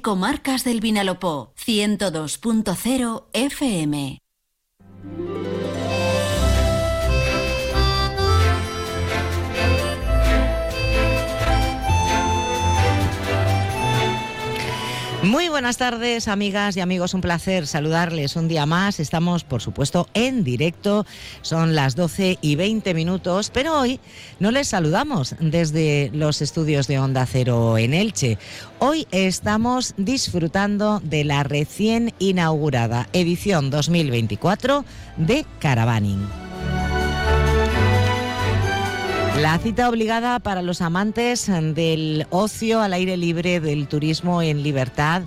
[0.00, 4.18] Comarcas del Vinalopó, 102.0 FM.
[15.26, 17.12] Muy buenas tardes, amigas y amigos.
[17.12, 19.00] Un placer saludarles un día más.
[19.00, 21.04] Estamos, por supuesto, en directo.
[21.42, 23.98] Son las 12 y 20 minutos, pero hoy
[24.38, 28.38] no les saludamos desde los estudios de Onda Cero en Elche.
[28.78, 34.84] Hoy estamos disfrutando de la recién inaugurada edición 2024
[35.16, 36.45] de Caravaning.
[39.40, 45.24] La cita obligada para los amantes del ocio al aire libre, del turismo en libertad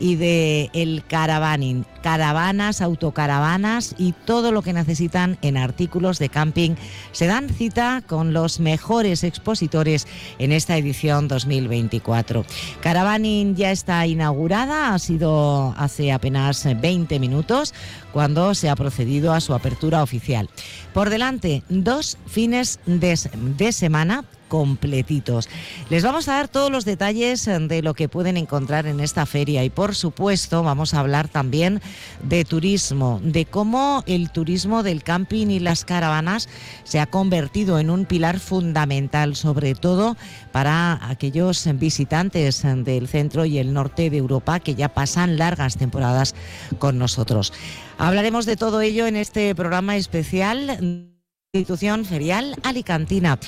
[0.00, 6.74] y de el caravaning, caravanas, autocaravanas y todo lo que necesitan en artículos de camping.
[7.12, 10.06] Se dan cita con los mejores expositores
[10.38, 12.44] en esta edición 2024.
[12.80, 17.74] Caravaning ya está inaugurada, ha sido hace apenas 20 minutos
[18.12, 20.48] cuando se ha procedido a su apertura oficial.
[20.94, 23.18] Por delante, dos fines de,
[23.56, 25.48] de semana completitos.
[25.90, 29.26] Les vamos a dar todos los detalles eh, de lo que pueden encontrar en esta
[29.26, 31.80] feria y por supuesto vamos a hablar también
[32.22, 36.48] de turismo, de cómo el turismo del camping y las caravanas
[36.84, 40.16] se ha convertido en un pilar fundamental, sobre todo
[40.52, 45.76] para aquellos visitantes eh, del centro y el norte de Europa que ya pasan largas
[45.76, 46.34] temporadas
[46.78, 47.52] con nosotros.
[47.98, 51.14] Hablaremos de todo ello en este programa especial
[51.52, 53.38] institución ferial alicantina.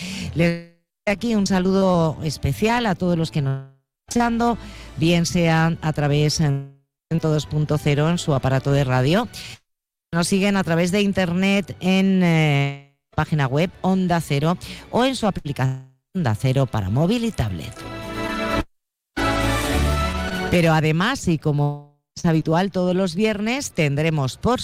[1.06, 4.58] Aquí un saludo especial a todos los que nos están escuchando,
[4.96, 6.70] bien sean a través de
[7.12, 9.28] 102.0 en su aparato de radio.
[10.12, 14.56] Nos siguen a través de internet en eh, página web Onda Cero
[14.90, 17.72] o en su aplicación Onda Cero para móvil y tablet.
[20.50, 24.58] Pero además, y como es habitual todos los viernes, tendremos por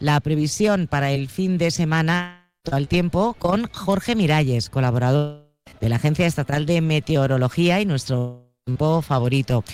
[0.00, 5.45] la previsión para el fin de semana al tiempo con Jorge Miralles, colaborador
[5.80, 9.64] de la Agencia Estatal de Meteorología y nuestro tiempo favorito.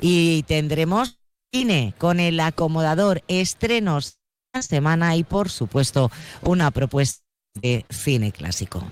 [0.00, 1.18] Y tendremos
[1.52, 4.18] cine con el acomodador, estrenos
[4.52, 6.10] esta semana y por supuesto
[6.42, 7.24] una propuesta
[7.54, 8.82] de cine clásico.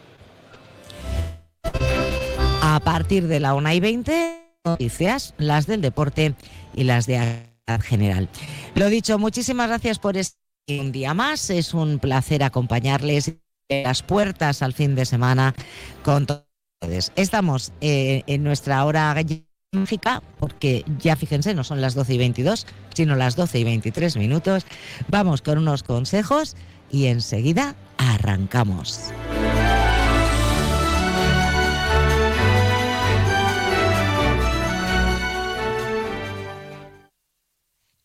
[2.62, 6.34] A partir de la 1 y 20, noticias, las del deporte
[6.74, 8.28] y las de general.
[8.74, 10.38] Lo dicho, muchísimas gracias por este
[10.68, 11.50] un día más.
[11.50, 13.34] Es un placer acompañarles
[13.68, 15.54] las puertas al fin de semana
[16.02, 16.49] con todo
[16.80, 19.14] Estamos eh, en nuestra hora
[19.72, 24.16] mágica, porque ya fíjense, no son las 12 y 22, sino las 12 y 23
[24.16, 24.64] minutos.
[25.08, 26.56] Vamos con unos consejos
[26.90, 29.12] y enseguida arrancamos.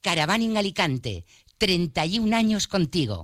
[0.02, 1.26] Caravana en Alicante,
[1.58, 3.24] 31 años contigo.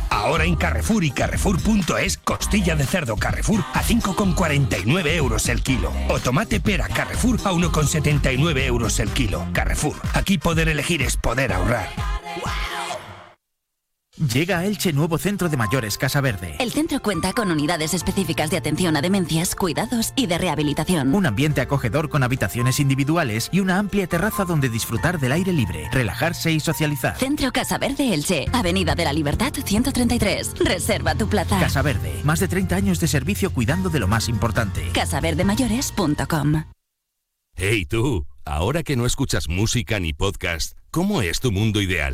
[0.21, 5.91] Ahora en Carrefour y Carrefour.es, costilla de cerdo Carrefour a 5,49 euros el kilo.
[6.09, 9.43] O tomate pera Carrefour a 1,79 euros el kilo.
[9.51, 11.89] Carrefour, aquí poder elegir es poder ahorrar.
[14.21, 16.55] Llega a Elche nuevo centro de mayores Casa Verde.
[16.59, 21.15] El centro cuenta con unidades específicas de atención a demencias, cuidados y de rehabilitación.
[21.15, 25.89] Un ambiente acogedor con habitaciones individuales y una amplia terraza donde disfrutar del aire libre,
[25.91, 27.17] relajarse y socializar.
[27.17, 30.53] Centro Casa Verde Elche, Avenida de la Libertad 133.
[30.59, 31.59] Reserva tu plaza.
[31.59, 34.87] Casa Verde, más de 30 años de servicio cuidando de lo más importante.
[34.93, 36.65] casaverdemayores.com.
[37.55, 42.13] Hey tú, ahora que no escuchas música ni podcast, ¿cómo es tu mundo ideal?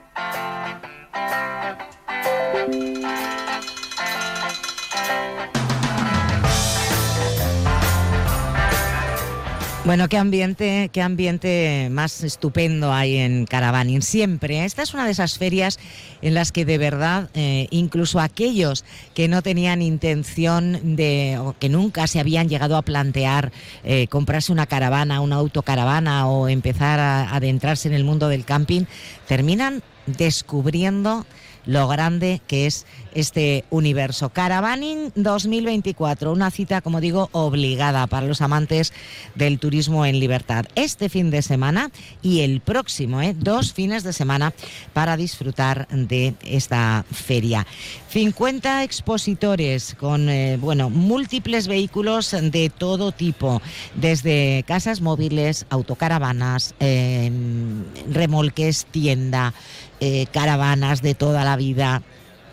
[9.83, 14.03] Bueno, qué ambiente, qué ambiente más estupendo hay en Caravaning.
[14.03, 14.63] Siempre.
[14.63, 15.79] Esta es una de esas ferias
[16.21, 18.85] en las que de verdad, eh, incluso aquellos
[19.15, 23.51] que no tenían intención de, o que nunca se habían llegado a plantear
[23.83, 28.83] eh, comprarse una caravana, una autocaravana o empezar a adentrarse en el mundo del camping,
[29.27, 31.25] terminan descubriendo
[31.65, 34.29] lo grande que es este universo.
[34.29, 38.93] Caravaning 2024, una cita, como digo, obligada para los amantes
[39.35, 40.65] del turismo en libertad.
[40.75, 41.91] Este fin de semana
[42.21, 43.35] y el próximo, ¿eh?
[43.37, 44.53] dos fines de semana
[44.93, 47.65] para disfrutar de esta feria.
[48.09, 53.61] 50 expositores con, eh, bueno, múltiples vehículos de todo tipo,
[53.95, 57.31] desde casas móviles, autocaravanas, eh,
[58.09, 59.53] remolques, tienda,
[60.01, 62.01] eh, caravanas de toda la vida,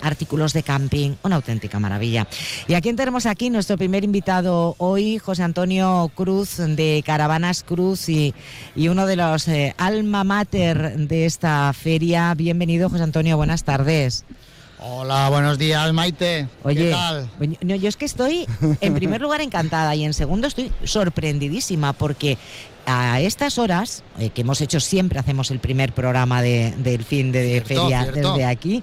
[0.03, 2.29] artículos de camping, una auténtica maravilla.
[2.67, 8.09] Y a quién tenemos aquí nuestro primer invitado hoy, José Antonio Cruz de Caravanas Cruz
[8.09, 8.35] y,
[8.77, 12.35] y uno de los eh, alma mater de esta feria.
[12.35, 14.25] Bienvenido, José Antonio, buenas tardes.
[14.81, 16.47] Hola, buenos días, Maite.
[16.63, 17.29] Oye, ¿Qué tal?
[17.63, 18.47] no, yo es que estoy,
[18.81, 22.39] en primer lugar, encantada y en segundo estoy sorprendidísima porque
[22.87, 27.33] a estas horas, eh, que hemos hecho siempre, hacemos el primer programa de- del fin
[27.33, 28.33] de, Cierto, feria cierto.
[28.33, 28.83] desde aquí,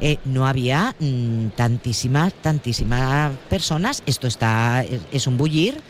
[0.00, 4.02] eh, no había mm, tantísimas, tantísimas personas.
[4.04, 5.80] Esto está, es, es un bullir.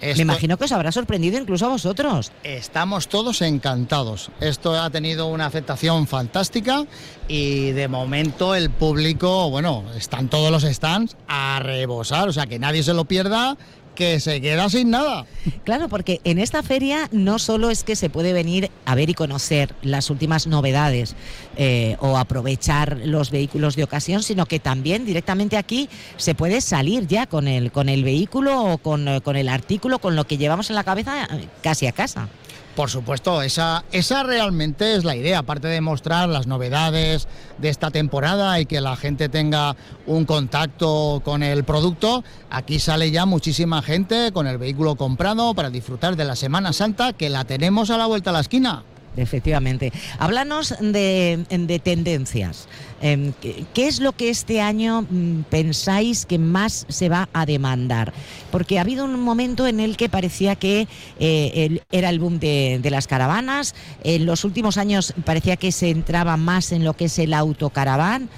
[0.00, 2.32] Esto- Me imagino que os habrá sorprendido incluso a vosotros.
[2.42, 4.30] Estamos todos encantados.
[4.40, 6.84] Esto ha tenido una aceptación fantástica
[7.28, 12.58] y de momento el público, bueno, están todos los stands a rebosar, o sea que
[12.58, 13.56] nadie se lo pierda,
[13.96, 15.26] que se queda sin nada.
[15.64, 19.14] Claro, porque en esta feria no solo es que se puede venir a ver y
[19.14, 21.16] conocer las últimas novedades
[21.56, 27.08] eh, o aprovechar los vehículos de ocasión, sino que también directamente aquí se puede salir
[27.08, 30.38] ya con el, con el vehículo o con, eh, con el artículo, con lo que
[30.38, 32.28] llevamos en la cabeza eh, casi a casa.
[32.76, 37.26] Por supuesto, esa, esa realmente es la idea, aparte de mostrar las novedades
[37.56, 39.74] de esta temporada y que la gente tenga
[40.06, 45.70] un contacto con el producto, aquí sale ya muchísima gente con el vehículo comprado para
[45.70, 48.84] disfrutar de la Semana Santa que la tenemos a la vuelta a la esquina.
[49.16, 49.90] Efectivamente.
[50.18, 52.68] Háblanos de, de tendencias.
[53.02, 53.32] Em,
[53.74, 58.12] ¿qué, es lo que este año mm, pensáis que más se va a demandar?
[58.50, 60.88] Porque ha habido un momento en el que parecía que
[61.18, 63.74] eh, era el boom de, de las caravanas.
[64.02, 68.28] En los últimos años parecía que se entraba más en lo que es el autocaraván.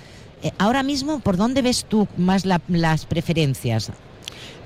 [0.43, 3.93] Eh, ahora mismo, ¿por dónde ves tú más la- las preferencias?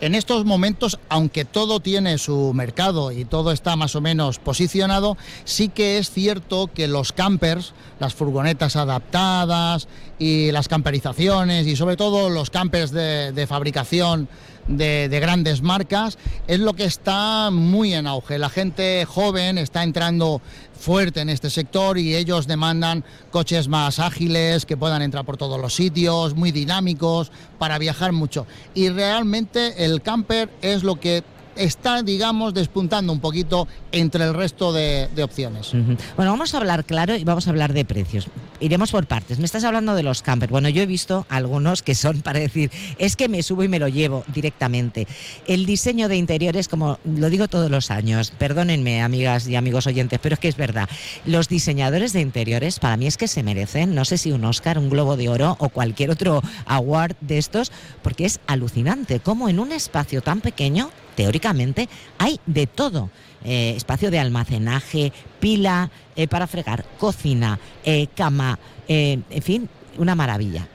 [0.02, 5.16] En estos momentos, aunque todo tiene su mercado y todo está más o menos posicionado,
[5.44, 9.86] sí que es cierto que los campers, las furgonetas adaptadas
[10.18, 14.28] y las camperizaciones y sobre todo los campers de, fabricación
[14.66, 18.38] de grandes marcas es lo que está muy en auge.
[18.38, 20.42] La gente joven está entrando
[20.82, 25.60] fuerte en este sector y ellos demandan coches más ágiles, que puedan entrar por todos
[25.60, 28.48] los sitios, muy dinámicos, para viajar mucho.
[28.74, 31.22] Y realmente el camper es lo que
[31.56, 35.72] está, digamos, despuntando un poquito entre el resto de, opciones.
[36.16, 38.26] Bueno, vamos a hablar claro y vamos a hablar de precios.
[38.60, 39.38] Iremos por partes.
[39.38, 40.50] Me estás hablando de los campers.
[40.50, 43.78] Bueno, yo he visto algunos que son para decir, es que me subo y me
[43.78, 45.06] lo llevo directamente.
[45.46, 50.18] El diseño de interiores, como lo digo todos los años, perdónenme, amigas y amigos oyentes,
[50.22, 50.88] pero es que es verdad.
[51.24, 54.78] Los diseñadores de interiores, para mí es que se merecen, no sé si un Oscar,
[54.78, 59.58] un Globo de Oro o cualquier otro award de estos, porque es alucinante cómo en
[59.58, 61.88] un espacio tan pequeño teóricamente
[62.18, 63.10] hay de todo.
[63.44, 70.68] Eh, espacio de almacenaje, pila eh, para fregar, cocina, eh, cama, en fin, una maravilla.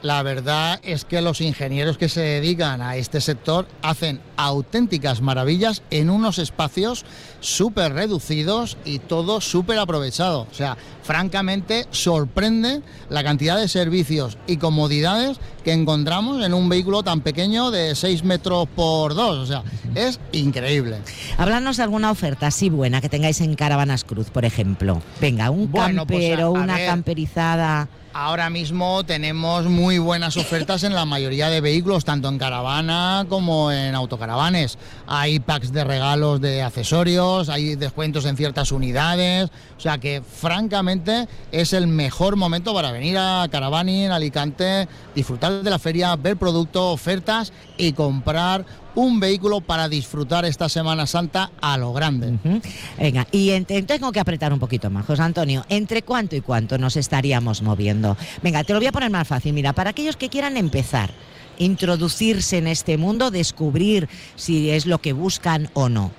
[0.00, 5.82] La verdad es que los ingenieros que se dedican a este sector hacen auténticas maravillas
[5.90, 7.04] en unos espacios
[7.40, 10.46] súper reducidos y todo súper aprovechado.
[10.50, 17.02] O sea, francamente sorprende la cantidad de servicios y comodidades que encontramos en un vehículo
[17.02, 19.38] tan pequeño de 6 metros por 2.
[19.38, 19.62] O sea,
[19.94, 20.96] es increíble.
[21.36, 25.02] Háblanos de alguna oferta así buena que tengáis en Caravanas Cruz, por ejemplo.
[25.20, 26.86] Venga, un Bueno, pues, camper a- o a una ver.
[26.88, 27.88] camperizada.
[28.18, 33.70] Ahora mismo tenemos muy buenas ofertas en la mayoría de vehículos, tanto en caravana como
[33.70, 34.76] en autocaravanes.
[35.06, 41.28] Hay packs de regalos de accesorios, hay descuentos en ciertas unidades, o sea que francamente
[41.52, 46.36] es el mejor momento para venir a Caravani en Alicante, disfrutar de la feria, ver
[46.36, 48.66] productos, ofertas y comprar
[48.98, 52.36] un vehículo para disfrutar esta Semana Santa a lo grande.
[52.98, 55.64] Venga, y entonces tengo que apretar un poquito más, José Antonio.
[55.68, 58.16] ¿Entre cuánto y cuánto nos estaríamos moviendo?
[58.42, 59.52] Venga, te lo voy a poner más fácil.
[59.52, 61.12] Mira, para aquellos que quieran empezar,
[61.58, 66.10] introducirse en este mundo, descubrir si es lo que buscan o no.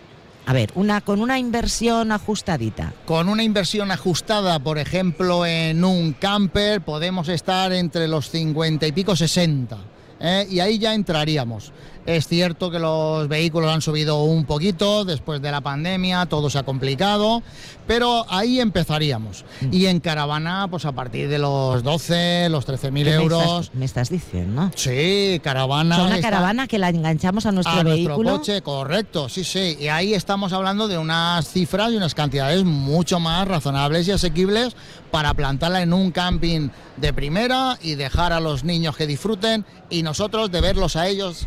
[0.45, 2.93] A ver, una, con una inversión ajustadita.
[3.05, 8.91] Con una inversión ajustada, por ejemplo, en un camper, podemos estar entre los 50 y
[8.93, 9.77] pico 60.
[10.19, 10.47] ¿eh?
[10.49, 11.71] Y ahí ya entraríamos.
[12.05, 16.57] Es cierto que los vehículos han subido un poquito después de la pandemia, todo se
[16.57, 17.43] ha complicado,
[17.85, 19.45] pero ahí empezaríamos.
[19.61, 19.73] Mm.
[19.73, 23.41] Y en caravana, pues a partir de los 12, los 13.000 ¿Qué me euros.
[23.65, 24.71] estás- Me estás diciendo.
[24.75, 25.95] Sí, caravana.
[25.95, 28.15] O sea, una está- caravana que la enganchamos a nuestro a vehículo.
[28.23, 29.77] nuestro coche, correcto, sí, sí.
[29.79, 34.75] Y ahí estamos hablando de unas cifras y unas cantidades mucho más razonables y asequibles
[35.11, 40.01] para plantarla en un camping de primera y dejar a los niños que disfruten y
[40.01, 41.45] nosotros de verlos a ellos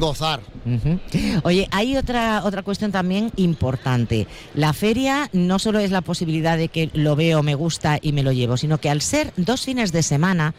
[0.00, 0.40] gozar.
[1.42, 4.26] Oye, hay otra, otra cuestión también importante.
[4.54, 8.22] La feria no solo es la posibilidad de que lo veo, me gusta y me
[8.22, 10.54] lo llevo, sino que al ser dos fines de semana,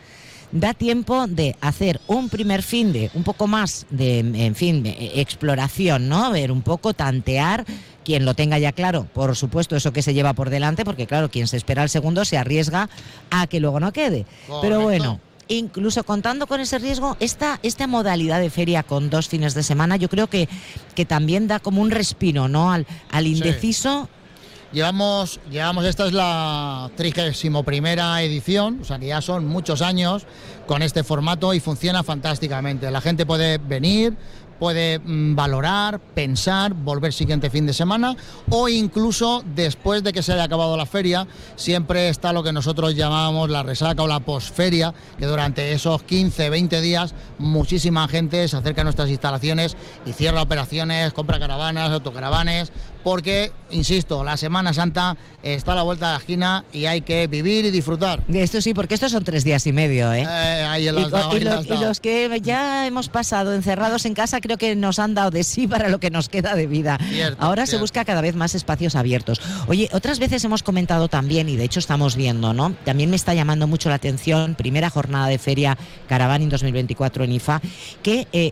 [0.53, 5.13] da tiempo de hacer un primer fin de un poco más de, en fin, de
[5.15, 6.31] exploración, ¿no?
[6.31, 7.65] Ver un poco, tantear.
[8.05, 11.31] Quien lo tenga ya claro, por supuesto, eso que se lleva por delante, porque claro,
[11.31, 12.89] quien se espera al segundo se arriesga
[13.31, 14.25] a que luego no quede.
[14.61, 19.53] Pero bueno, incluso contando con ese riesgo, esta, esta modalidad de feria con dos fines
[19.53, 20.47] de semana, yo creo que,
[20.95, 22.71] que también da como un respiro, ¿no?
[22.71, 24.09] Al, al indeciso.
[24.73, 30.25] Llevamos, llevamos, esta es la 31 primera edición, o sea que ya son muchos años
[30.65, 32.89] con este formato y funciona fantásticamente.
[32.89, 34.15] La gente puede venir,
[34.59, 38.15] puede mm, valorar, pensar, volver siguiente fin de semana
[38.49, 42.95] o incluso después de que se haya acabado la feria, siempre está lo que nosotros
[42.95, 48.57] llamamos la resaca o la posferia, que durante esos 15, 20 días muchísima gente se
[48.57, 52.71] acerca a nuestras instalaciones y cierra operaciones, compra caravanas, autocaravanes,
[53.03, 57.27] porque, insisto, la Semana Santa está a la vuelta de la esquina y hay que
[57.27, 58.23] vivir y disfrutar.
[58.33, 60.25] Esto sí, porque estos son tres días y medio, ¿eh?
[60.27, 61.85] Eh, ahí en Y, las los, las y dado.
[61.85, 65.67] los que ya hemos pasado encerrados en casa creo que nos han dado de sí
[65.67, 66.97] para lo que nos queda de vida.
[67.09, 69.41] Cierto, Ahora se busca cada vez más espacios abiertos.
[69.67, 72.73] Oye, otras veces hemos comentado también, y de hecho estamos viendo, ¿no?
[72.85, 77.61] También me está llamando mucho la atención, primera jornada de feria Caravaning 2024 en IFA,
[78.01, 78.51] que eh,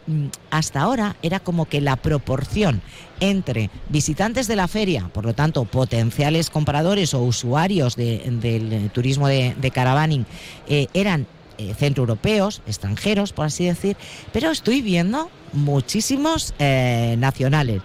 [0.50, 2.82] hasta ahora era como que la proporción
[3.22, 8.90] entre visitantes de la feria, por lo tanto potenciales compradores o usuarios de- del eh,
[8.94, 10.26] turismo de, de caravaning,
[10.68, 13.96] eh, eran eh, centroeuropeos, extranjeros, por así decir,
[14.34, 17.82] pero estoy viendo muchísimos nacionales.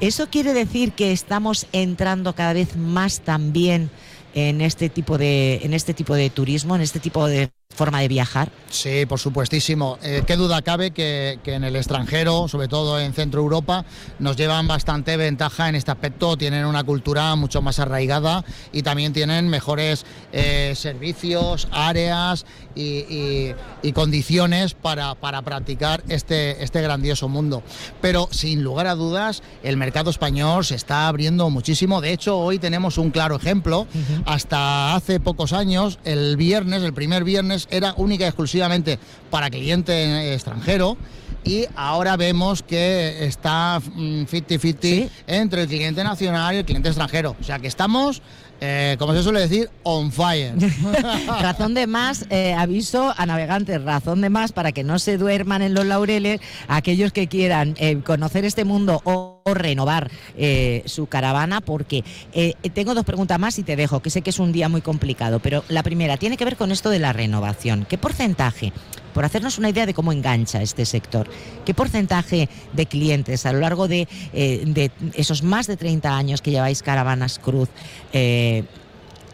[0.00, 3.90] ¿Eso quiere decir que estamos entrando cada vez más también
[4.34, 8.08] en este tipo de, en este tipo de turismo, en este tipo de forma de
[8.08, 8.50] viajar?
[8.70, 9.98] Sí, por supuestísimo.
[10.02, 13.84] Eh, qué duda cabe que, que en el extranjero, sobre todo en Centro Europa,
[14.18, 16.36] nos llevan bastante ventaja en este aspecto.
[16.36, 23.54] Tienen una cultura mucho más arraigada y también tienen mejores eh, servicios, áreas y, y-
[23.82, 27.62] y condiciones para, para practicar este, este grandioso mundo.
[28.00, 32.00] Pero sin lugar a dudas, el mercado español se está abriendo muchísimo.
[32.00, 33.86] De hecho, hoy tenemos un claro ejemplo.
[34.24, 38.98] Hasta hace pocos años, el viernes, el primer viernes, era única y exclusivamente
[39.30, 40.96] para cliente extranjero.
[41.44, 47.36] Y ahora vemos que está mm, 50-50 entre el cliente nacional y el cliente extranjero.
[47.40, 48.22] O sea que estamos,
[48.60, 50.54] eh, como se suele decir, on fire.
[51.40, 55.62] razón de más, eh, aviso a navegantes, razón de más para que no se duerman
[55.62, 61.60] en los laureles aquellos que quieran eh, conocer este mundo o renovar eh, su caravana,
[61.60, 64.68] porque eh, tengo dos preguntas más y te dejo, que sé que es un día
[64.68, 67.86] muy complicado, pero la primera tiene que ver con esto de la renovación.
[67.88, 68.72] ¿Qué porcentaje?
[69.12, 71.28] Por hacernos una idea de cómo engancha este sector,
[71.66, 76.40] ¿qué porcentaje de clientes a lo largo de, eh, de esos más de 30 años
[76.40, 77.68] que lleváis Caravanas Cruz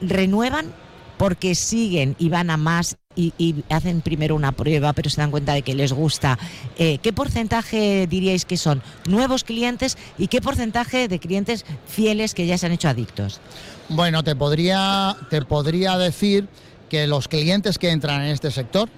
[0.01, 0.73] renuevan
[1.17, 5.53] porque siguen y van a más y, hacen primero una prueba, pero se dan cuenta
[5.53, 6.39] de que les gusta.
[6.79, 12.47] Eh, ¿Qué porcentaje diríais que son nuevos clientes y qué porcentaje de clientes fieles que
[12.47, 13.41] ya se han hecho adictos?
[13.89, 16.49] Bueno, te podría, te podría decir
[16.89, 18.89] que los clientes que entran en este sector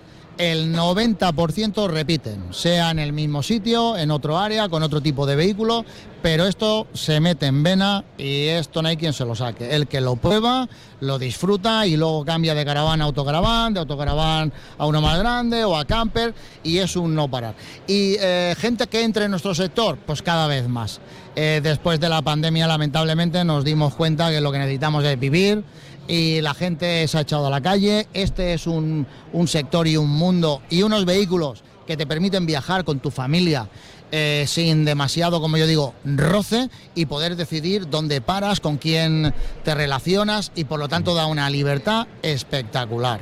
[0.40, 5.36] el 90% repiten, sea en el mismo sitio, en otro área, con otro tipo de
[5.36, 5.84] vehículo,
[6.22, 9.76] pero esto se mete en vena y esto no hay quien se lo saque.
[9.76, 10.66] El que lo prueba,
[11.00, 15.62] lo disfruta y luego cambia de caravana a autocaraván, de autocaraván a uno más grande
[15.62, 16.32] o a camper
[16.62, 17.54] y es un no parar.
[17.86, 21.00] Y eh, gente que entre en nuestro sector, pues cada vez más.
[21.36, 25.62] Eh, después de la pandemia, lamentablemente, nos dimos cuenta que lo que necesitamos es vivir
[26.10, 28.08] y la gente se ha echado a la calle.
[28.12, 32.84] Este es un, un sector y un mundo y unos vehículos que te permiten viajar
[32.84, 33.68] con tu familia
[34.12, 39.32] eh, sin demasiado, como yo digo, roce y poder decidir dónde paras, con quién
[39.64, 43.20] te relacionas y por lo tanto da una libertad espectacular.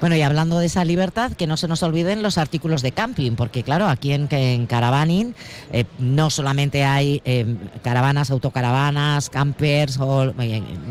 [0.00, 3.32] Bueno, y hablando de esa libertad, que no se nos olviden los artículos de camping,
[3.32, 5.34] porque claro, aquí en, en Caravaning
[5.72, 10.34] eh, no solamente hay eh, caravanas, autocaravanas, campers o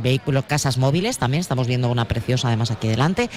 [0.01, 3.29] vehículos, casas móviles, también estamos viendo una preciosa además aquí delante,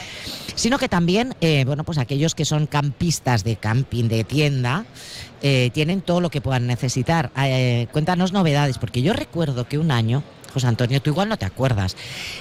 [0.55, 1.35] sino que también,
[1.67, 4.87] bueno, pues aquellos que son campistas de camping, de tienda,
[5.47, 7.31] eh, tienen todo lo que puedan necesitar.
[7.37, 10.23] Eh, cuéntanos novedades, porque yo recuerdo que un año,
[10.55, 11.99] José Antonio, tú igual no te acuerdas,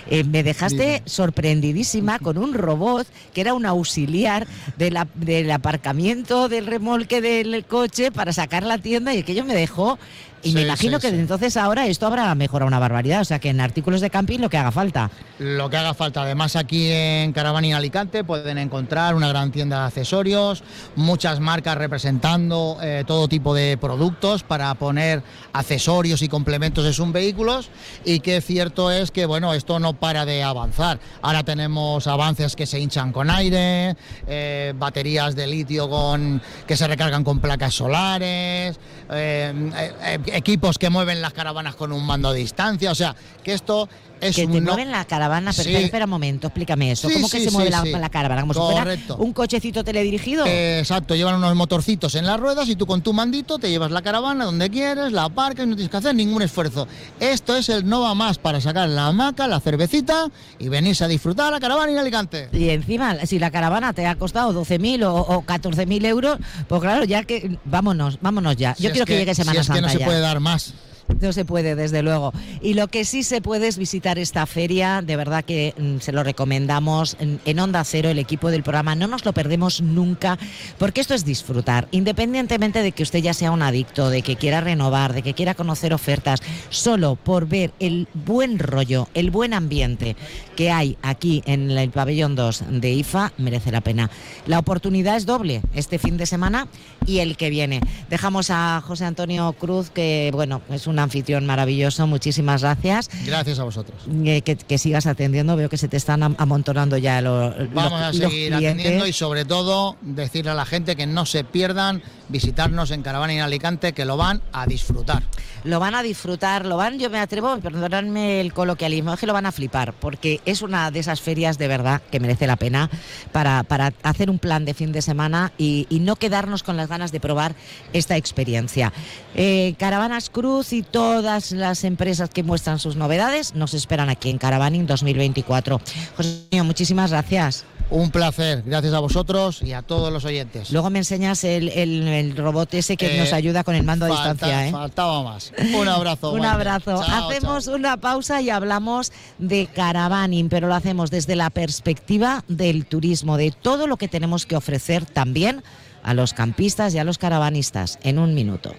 [0.09, 7.19] eh, me dejaste sorprendidísima con un robot que era un auxiliar del aparcamiento del remolque
[7.19, 9.99] del coche para sacar la tienda y aquello me dejó
[10.43, 13.61] y me imagino que entonces ahora esto habrá mejorado una barbaridad, o sea que en
[13.61, 15.09] artículos de camping lo que haga falta.
[15.39, 16.23] Lo que haga falta.
[16.23, 20.63] Además aquí en Caravana y Alicante pueden encontrar una gran tienda de accesorios,
[20.95, 25.23] muchas marcas representando eh, todo tipo de productos para poner
[25.53, 27.69] accesorios y complementos de sus vehículos
[28.05, 30.99] y que cierto es que bueno, esto no para de avanzar.
[31.21, 33.95] Ahora tenemos avances que se hinchan con aire,
[34.27, 38.79] eh, baterías de litio con, que se recargan con placas solares,
[39.11, 43.87] eh, equipos que mueven las caravanas con un mando a distancia, o sea, que esto
[44.23, 47.09] es que un te mueven la caravana, pero espera, un momento, explícame eso.
[47.11, 48.41] ¿Cómo que se mueve la, caravana?
[48.41, 50.45] Como si fuera un cochecito teledirigido.
[50.45, 54.01] exacto, llevan unos motorcitos en las ruedas y tú con tu mandito te llevas la
[54.01, 56.87] caravana donde quieres, la aparcas y no tienes que hacer ningún esfuerzo.
[57.19, 61.51] Esto es el Nova Más para sacar la hamaca, la cervecita y venirse a disfrutar
[61.51, 62.49] la caravana en Alicante.
[62.53, 66.37] Y encima, si la caravana te ha costado 12.000 o, o 14.000 euros,
[66.67, 68.75] pues claro, ya que vámonos, vámonos ya.
[68.79, 70.73] Yo quiero que, llegue Semana si es que no se puede dar más.
[71.19, 72.33] No se puede, desde luego.
[72.61, 76.11] Y lo que sí se puede es visitar esta feria, de verdad que mm, se
[76.11, 80.37] lo recomendamos en, Onda Cero, el equipo del programa, no nos lo perdemos nunca,
[80.77, 84.59] porque esto es disfrutar, independientemente de que usted ya sea un adicto, de que quiera
[84.59, 90.15] renovar, de que quiera conocer ofertas, solo por ver el buen rollo, el buen ambiente
[90.55, 94.09] que hay aquí en el pabellón 2 de IFA, merece la pena.
[94.45, 96.67] La oportunidad es doble, este fin de semana
[97.05, 97.81] y el que viene.
[98.09, 102.07] Dejamos a José Antonio Cruz, que bueno, es un anfitrión maravilloso.
[102.07, 103.09] Muchísimas gracias.
[103.25, 103.97] Gracias a vosotros.
[104.25, 105.55] Eh, que, sigas atendiendo.
[105.55, 107.53] Veo que se te están amontonando ya los.
[107.73, 112.01] Vamos a seguir atendiendo y sobre todo decirle a la gente que no se pierdan
[112.29, 115.23] visitarnos en Caravana en Alicante, que lo van a disfrutar.
[115.63, 119.33] Lo van a disfrutar, lo van, yo me atrevo, perdonadme el coloquialismo, es que lo
[119.33, 122.89] van a flipar, porque es una de esas ferias de verdad que merece la pena
[123.31, 127.13] para, para hacer un plan de fin de semana y, no quedarnos con las ganas
[127.13, 127.55] de probar
[127.93, 128.91] esta experiencia.
[129.35, 134.37] Eh, Caravanas Cruz y todas las empresas que muestran sus novedades nos esperan aquí en
[134.37, 135.81] Caravaning 2024.
[136.15, 137.65] José, muchísimas gracias.
[137.89, 140.71] Un placer, gracias a vosotros y a todos los oyentes.
[140.71, 144.67] Luego me enseñas el, robot ese que nos eh, ayuda con el mando a distancia.
[144.67, 144.71] ¿eh?
[144.71, 145.51] Faltaba más.
[145.75, 146.31] Un abrazo.
[146.31, 147.01] Un abrazo.
[147.01, 153.37] hacemos una pausa y hablamos de caravaning, pero lo hacemos desde la perspectiva del turismo,
[153.37, 155.63] de todo lo que tenemos que ofrecer también
[156.01, 157.99] a los campistas y a los caravanistas.
[158.01, 158.73] En un minuto.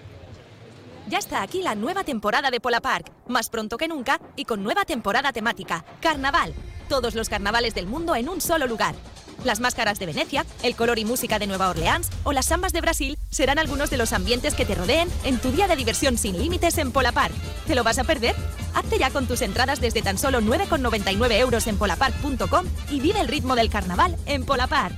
[1.07, 4.63] Ya está aquí la nueva temporada de Pola Park, más pronto que nunca y con
[4.63, 6.53] nueva temporada temática, Carnaval.
[6.89, 8.95] Todos los carnavales del mundo en un solo lugar.
[9.43, 12.81] Las máscaras de Venecia, el color y música de Nueva Orleans o las sambas de
[12.81, 16.39] Brasil serán algunos de los ambientes que te rodeen en tu día de diversión sin
[16.39, 17.35] límites en Pola Park.
[17.67, 18.35] ¿Te lo vas a perder?
[18.73, 23.27] Hazte ya con tus entradas desde tan solo 9,99 euros en polapark.com y vive el
[23.27, 24.97] ritmo del carnaval en Pola Park.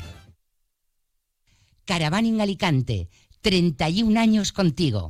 [1.84, 3.10] Caravana Alicante,
[3.42, 5.10] 31 años contigo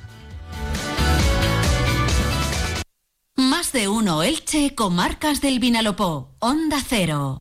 [3.41, 6.29] Más de uno Elche, comarcas del Vinalopó.
[6.37, 7.39] Onda Cero.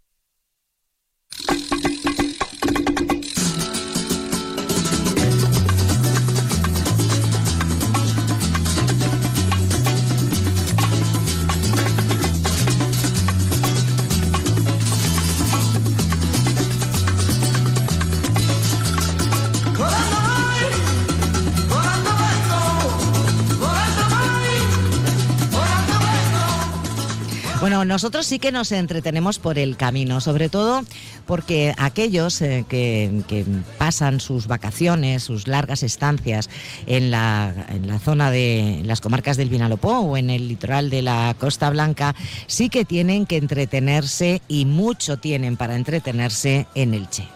[27.85, 30.83] Nosotros sí que nos entretenemos por el camino, sobre todo
[31.27, 33.45] porque aquellos eh, que, que
[33.79, 36.51] pasan sus vacaciones, sus largas estancias
[36.87, 41.03] en la, en la zona de las comarcas del Vinalopó o en el litoral de
[41.03, 42.15] la Costa Blanca,
[42.47, 47.29] sí que tienen que entretenerse y mucho tienen para entretenerse en el Che.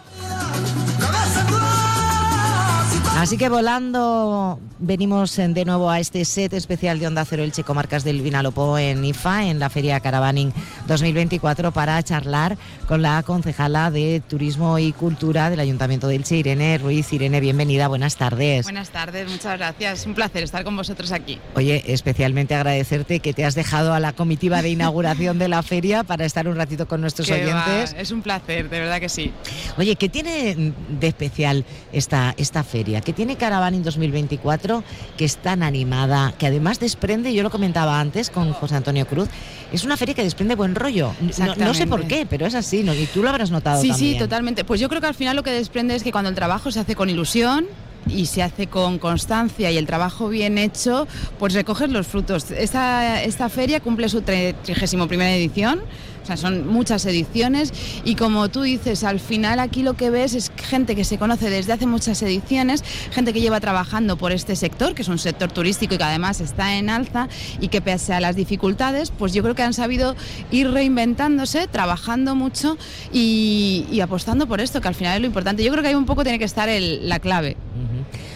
[3.16, 7.64] Así que volando venimos eh, de nuevo a este set especial de Onda Cero Elche
[7.64, 10.52] Comarcas del Vinalopó en IFA, en la Feria Caravaning
[10.86, 16.78] 2024, para charlar con la concejala de Turismo y Cultura del Ayuntamiento de Elche, Irene
[16.78, 17.12] Ruiz.
[17.12, 18.64] Irene, bienvenida, buenas tardes.
[18.64, 20.06] Buenas tardes, muchas gracias.
[20.06, 21.38] Un placer estar con vosotros aquí.
[21.54, 26.04] Oye, especialmente agradecerte que te has dejado a la comitiva de inauguración de la feria
[26.04, 27.94] para estar un ratito con nuestros Qué oyentes.
[27.94, 29.32] va, Es un placer, de verdad que sí.
[29.78, 33.00] Oye, ¿qué tiene de especial esta, esta feria?
[33.00, 34.73] ¿Qué tiene Caravaning 2024
[35.16, 39.28] que es tan animada, que además desprende, yo lo comentaba antes con José Antonio Cruz,
[39.72, 41.12] es una feria que desprende buen rollo.
[41.38, 42.94] No- No, sé por qué, pero es así, ¿no?
[42.94, 44.12] y tú lo habrás notado Sí, también.
[44.14, 44.64] sí, totalmente.
[44.64, 46.80] Pues yo creo que al final lo que desprende es que cuando el trabajo se
[46.80, 47.66] hace con ilusión
[48.06, 51.08] y se hace con constancia y el trabajo bien hecho,
[51.38, 52.50] pues recoges los frutos.
[52.50, 55.80] Esta, esta feria cumple su 31 primera edición.
[56.24, 57.70] O sea, son muchas ediciones
[58.02, 61.50] y como tú dices, al final aquí lo que ves es gente que se conoce
[61.50, 65.52] desde hace muchas ediciones, gente que lleva trabajando por este sector, que es un sector
[65.52, 67.28] turístico y que además está en alza
[67.60, 70.16] y que pese a las dificultades, pues yo creo que han sabido
[70.50, 72.78] ir reinventándose, trabajando mucho
[73.12, 75.62] y, apostando por esto, que al final es lo importante.
[75.62, 77.58] Yo creo que ahí un poco tiene que estar la clave.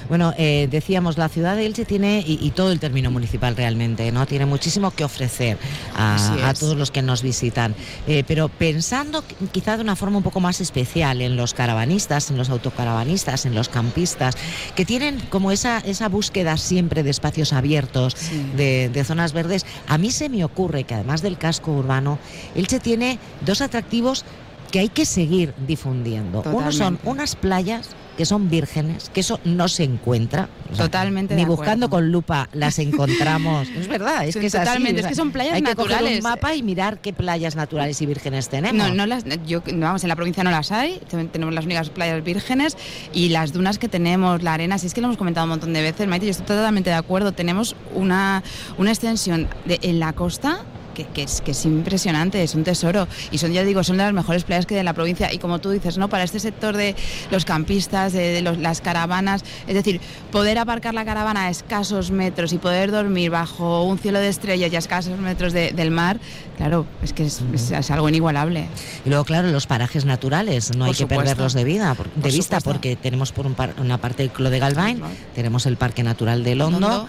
[0.08, 4.10] Bueno, eh, decíamos, la ciudad de Elche tiene, y, y todo el término municipal realmente,
[4.10, 4.26] ¿no?
[4.26, 5.58] Tiene muchísimo que ofrecer
[5.96, 6.16] a,
[6.58, 7.74] todos los que nos visitan.
[8.06, 12.30] Eh, pero pensando qu- quizá de una forma un poco más especial en los caravanistas,
[12.30, 14.36] en los autocaravanistas, en los campistas,
[14.74, 18.16] que tienen como esa, esa búsqueda siempre de espacios abiertos,
[18.56, 22.18] de, de zonas verdes, a mí se me ocurre que además del casco urbano,
[22.54, 24.24] Elche tiene dos atractivos
[24.70, 26.42] que hay que seguir difundiendo.
[26.52, 30.48] Uno son unas playas que son vírgenes, que eso no se encuentra.
[30.70, 32.04] O sea, Totalmente Ni de buscando acuerdo.
[32.04, 33.68] con lupa las encontramos.
[33.78, 35.74] es verdad, es Sí, que es así, totalmente, sea, es que son playas hay que
[35.76, 36.18] coger naturales.
[36.18, 38.88] un mapa y mirar qué playas naturales y vírgenes tenemos.
[38.88, 41.88] No, no las, yo, vamos, en la provincia no las hay, ten- tenemos las únicas
[41.90, 42.76] playas vírgenes
[43.14, 45.72] y las dunas que tenemos, la arena, si es que lo hemos comentado un montón
[45.72, 48.42] de veces, Maite, yo estoy totalmente de acuerdo, tenemos una,
[48.78, 50.64] una extensión de, en la costa
[50.98, 54.02] que, que es, que es impresionante, es un tesoro y son, ya digo, son de
[54.04, 56.08] las mejores playas que hay en la provincia y como tú dices, ¿no?
[56.08, 56.96] Para este sector de
[57.30, 60.00] los campistas, de, de los- las caravanas, es decir,
[60.32, 64.72] poder aparcar la caravana a escasos metros y poder dormir bajo un cielo de estrellas
[64.72, 66.18] y a escasos metros de- del mar,
[66.56, 68.66] claro, es que es- es- es algo inigualable.
[69.04, 72.20] Y luego, claro, los parajes naturales, no Por hay que perderlos de, vida, por- de
[72.22, 72.70] Por vista, supuesto.
[72.70, 75.00] porque tenemos por un par- una parte el Clo de Galvain,
[75.34, 76.80] tenemos el Parque Natural de Londo.
[76.80, 77.08] Londo.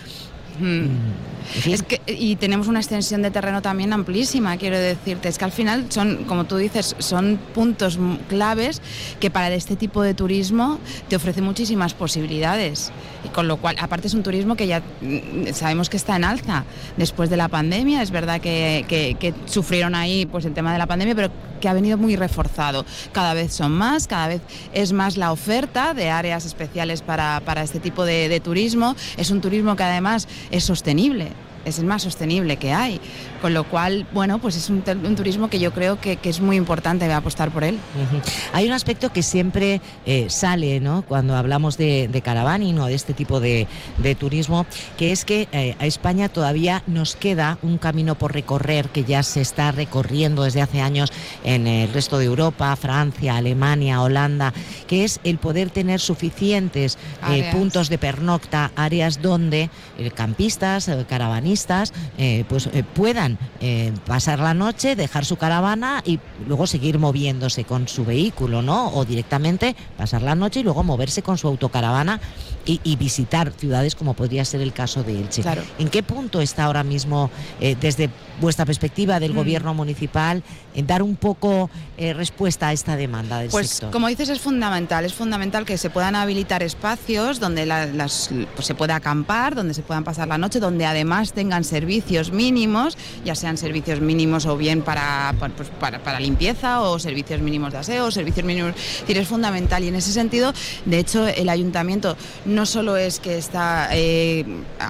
[1.66, 5.30] Es que, y tenemos una extensión de terreno también amplísima, quiero decirte.
[5.30, 8.82] Es que al final son, como tú dices, son puntos claves
[9.20, 12.92] que para este tipo de turismo te ofrece muchísimas posibilidades.
[13.26, 16.24] Y con lo cual, aparte es un turismo que ya mm, sabemos que está en
[16.24, 16.66] alza
[16.98, 18.02] después de la pandemia.
[18.02, 21.68] Es verdad que, que- que sufrieron ahí pues el tema de la pandemia, pero que
[21.68, 22.86] ha venido muy reforzado.
[23.12, 24.42] Cada vez son más, cada vez
[24.74, 28.96] es más la oferta de áreas especiales para, para este tipo de, de turismo.
[29.18, 31.30] Es un turismo que además es sostenible.
[31.66, 33.02] Es el más sostenible que hay.
[33.42, 36.58] Con lo cual, bueno, pues es un, turismo que yo creo que, que es muy
[36.58, 37.80] importante apostar por él.
[38.54, 41.04] Hay un aspecto que siempre eh, sale ¿no?
[41.04, 44.66] cuando hablamos de, de caravaning o de este tipo de, de turismo,
[44.98, 49.24] que es que eh, a España todavía nos queda un camino por recorrer que ya
[49.24, 51.12] se está recorriendo desde hace años
[51.44, 54.54] en el resto de Europa, Francia, Alemania, Holanda,
[54.88, 56.98] que es el poder tener suficientes
[57.30, 59.70] eh, puntos de pernocta, áreas donde
[60.16, 61.94] campistas, caravanistas,
[62.48, 62.84] pues eh,
[63.62, 68.88] eh, pasar la noche, dejar su caravana y luego seguir moviéndose con su vehículo, ¿no?
[68.94, 72.20] O directamente pasar la noche y luego moverse con su autocaravana
[72.66, 75.42] y, y visitar ciudades como podría ser el caso de Elche.
[75.42, 75.62] Claro.
[75.78, 78.10] ¿En qué punto está ahora mismo, eh, desde
[78.42, 79.36] vuestra perspectiva del Mm.
[79.36, 80.44] gobierno municipal,
[80.76, 83.92] en dar un poco eh, respuesta a esta demanda del Pues sector?
[83.92, 88.66] como dices es fundamental, es fundamental que se puedan habilitar espacios donde la- las, pues,
[88.68, 93.36] se pueda acampar, donde se puedan pasar la noche, donde además tengan servicios mínimos, ya
[93.36, 98.46] sean servicios mínimos o bien pues, para, para limpieza o servicios mínimos de aseo, servicios
[98.46, 98.74] mínimos,
[99.08, 99.84] es es fundamental.
[99.84, 100.54] Y en ese sentido,
[100.86, 104.46] de hecho, el ayuntamiento no solo es que está eh,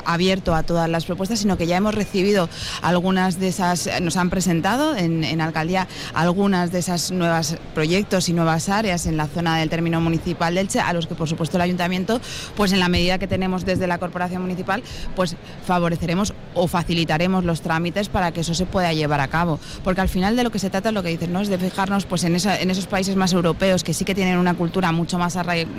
[0.05, 2.49] abierto a todas las propuestas, sino que ya hemos recibido
[2.81, 8.69] algunas de esas, nos han presentado en, alcaldía algunas de esas nuevas proyectos y nuevas
[8.69, 11.61] áreas en la zona del término municipal de Elche, a los que por supuesto el
[11.61, 12.19] ayuntamiento,
[12.55, 14.83] pues en la medida que tenemos desde la corporación municipal,
[15.15, 19.59] pues favoreceremos o facilitaremos los trámites que eso se pueda llevar a cabo.
[19.83, 21.41] Porque al final de lo que se trata, lo que dices, ¿no?
[21.41, 24.37] es de fijarnos pues, en, esa, en esos países más europeos que sí que tienen
[24.37, 25.71] una cultura mucho más arraigada,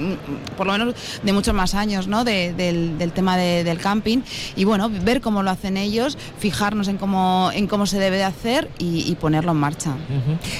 [0.56, 2.24] por lo menos de muchos más años, ¿no?
[2.24, 4.18] del, tema del camping.
[4.56, 8.24] Y bueno, ver cómo lo hacen ellos, fijarnos en cómo, en cómo se debe de
[8.24, 9.94] hacer y, ponerlo en marcha.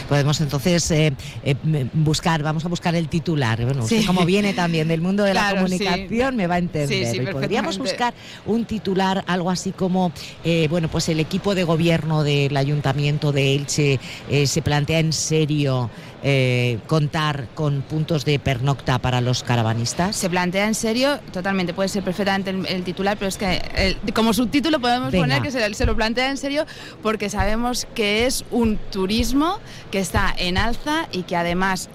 [0.09, 1.15] Podemos entonces eh,
[1.45, 1.55] eh,
[1.95, 3.65] buscar, vamos a buscar el titular.
[3.65, 7.33] Bueno, como viene también del mundo de la comunicación, me va a entender.
[7.33, 8.13] podríamos buscar
[8.45, 10.13] un titular, algo así como
[10.45, 15.13] eh, bueno, pues el equipo de gobierno del Ayuntamiento de Elche eh, se plantea en
[15.13, 15.89] serio
[16.25, 20.17] eh, contar con puntos de pernocta para los caravanistas?
[20.17, 24.81] Se plantea en serio, totalmente, puede ser perfectamente el, titular, pero es que como subtítulo
[24.81, 26.67] podemos poner que se, lo plantea en serio
[27.05, 29.61] porque sabemos que es un turismo
[29.93, 31.89] que está en alza y que además,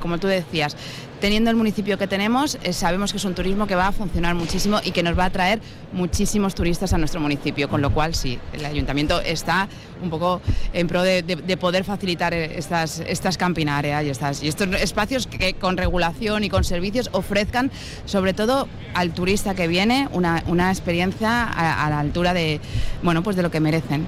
[0.00, 0.76] como tú decías,
[1.20, 4.34] teniendo el municipio que tenemos, eh, sabemos que es un turismo que va a funcionar
[4.34, 5.60] muchísimo y que nos va a traer
[5.92, 9.68] muchísimos turistas a nuestro municipio, con lo cual sí, el ayuntamiento está
[10.02, 10.40] un poco
[10.72, 11.22] en pro de,
[11.58, 16.50] poder facilitar eh, estas, estas campinarias y, estas, y estos espacios que con regulación y
[16.50, 17.70] con servicios ofrezcan
[18.04, 22.60] sobre todo al turista que viene una, experiencia a, la altura de,
[23.02, 24.06] bueno, pues de lo que merecen.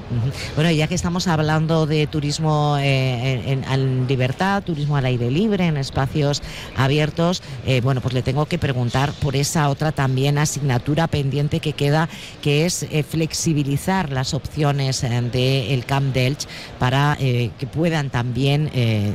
[0.55, 5.77] Bueno, ya que estamos hablando de turismo eh, en, libertad, turismo al aire libre, en
[5.77, 6.43] espacios
[6.77, 11.73] abiertos, eh, bueno, pues le tengo que preguntar por esa otra también asignatura pendiente que
[11.73, 12.09] queda,
[12.43, 16.47] que es flexibilizar las opciones de Camp Delch
[16.79, 19.13] para eh, que puedan también eh,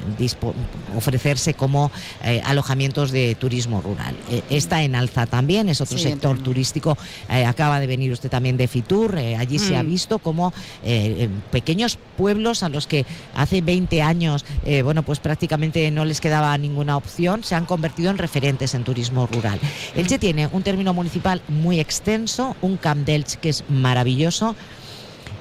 [0.95, 1.91] ofrecerse como
[2.23, 4.15] eh, alojamientos de turismo rural.
[4.49, 6.97] está en alza también, es otro sector turístico.
[7.29, 9.87] acaba de venir usted también de Fitur, allí se ha mm.
[9.87, 10.53] visto como
[11.51, 14.45] pequeños pueblos a los que hace 20 años,
[14.83, 19.27] bueno, pues prácticamente no les quedaba ninguna opción, se han convertido en referentes en turismo
[19.27, 19.59] rural.
[19.95, 24.55] Elche tiene un término municipal muy extenso, un Camp Delch que es maravilloso,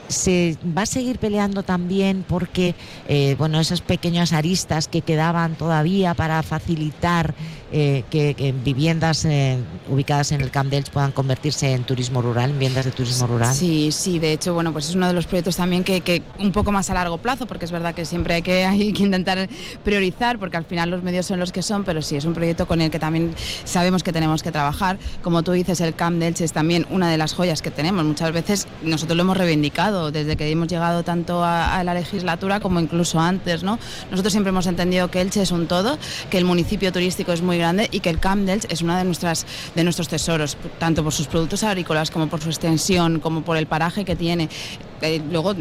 [0.08, 2.74] se va a seguir peleando también porque
[3.08, 7.34] eh, bueno esas pequeñas aristas que quedaban todavía para facilitar
[7.76, 9.58] eh, que, viviendas eh,
[9.88, 13.52] ubicadas en el Camp Delch puedan convertirse en turismo rural, en viviendas de turismo rural.
[13.52, 16.70] Sí, sí, de hecho, bueno, pues es uno de los proyectos también que, un poco
[16.70, 19.48] más a largo plazo, porque es verdad que siempre hay que, hay que intentar
[19.82, 22.68] priorizar, porque al final los medios son los que son, pero sí, es un proyecto
[22.68, 23.34] con el que también
[23.64, 24.96] sabemos que tenemos que trabajar.
[25.20, 28.04] Como tú dices, el Camp Delch es también una de las joyas que tenemos.
[28.04, 32.60] Muchas veces nosotros lo hemos reivindicado desde que hemos llegado tanto a, a la legislatura
[32.60, 33.80] como incluso antes, ¿no?
[34.12, 35.98] Nosotros siempre hemos entendido que Elche es un todo,
[36.30, 39.04] que el municipio turístico es muy y que el Camp Delch es uno de,
[39.74, 43.66] de nuestros tesoros, tanto por sus productos agrícolas como por su extensión, como por el
[43.66, 44.48] paraje que tiene.
[45.00, 45.54] Eh, luego,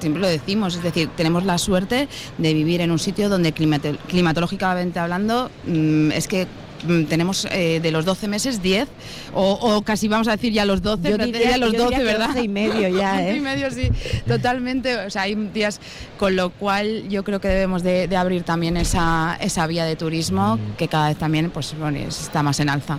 [0.00, 4.98] siempre lo decimos, es decir, tenemos la suerte de vivir en un sitio donde climatológicamente
[4.98, 6.67] hablando mm, es que Mm,
[7.08, 8.88] tenemos eh, de los 12 meses 10
[9.34, 12.36] o, casi vamos a decir ya los 12, yo diría, los 12, ¿verdad?
[12.36, 13.36] y medio ya, ¿eh?
[13.36, 13.90] y medio, sí,
[14.26, 14.96] totalmente.
[14.96, 15.80] O sea, hay días
[16.18, 20.56] con lo cual yo creo que debemos de, abrir también esa, esa, vía de turismo
[20.56, 20.76] mm.
[20.76, 22.98] que cada vez también pues, bueno, está más en alza.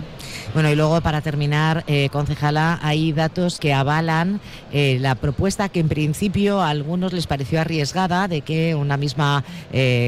[0.54, 4.40] Bueno, y luego para terminar, eh, concejala, hay datos que avalan
[4.72, 9.44] eh, la propuesta que en principio a algunos les pareció arriesgada de que una misma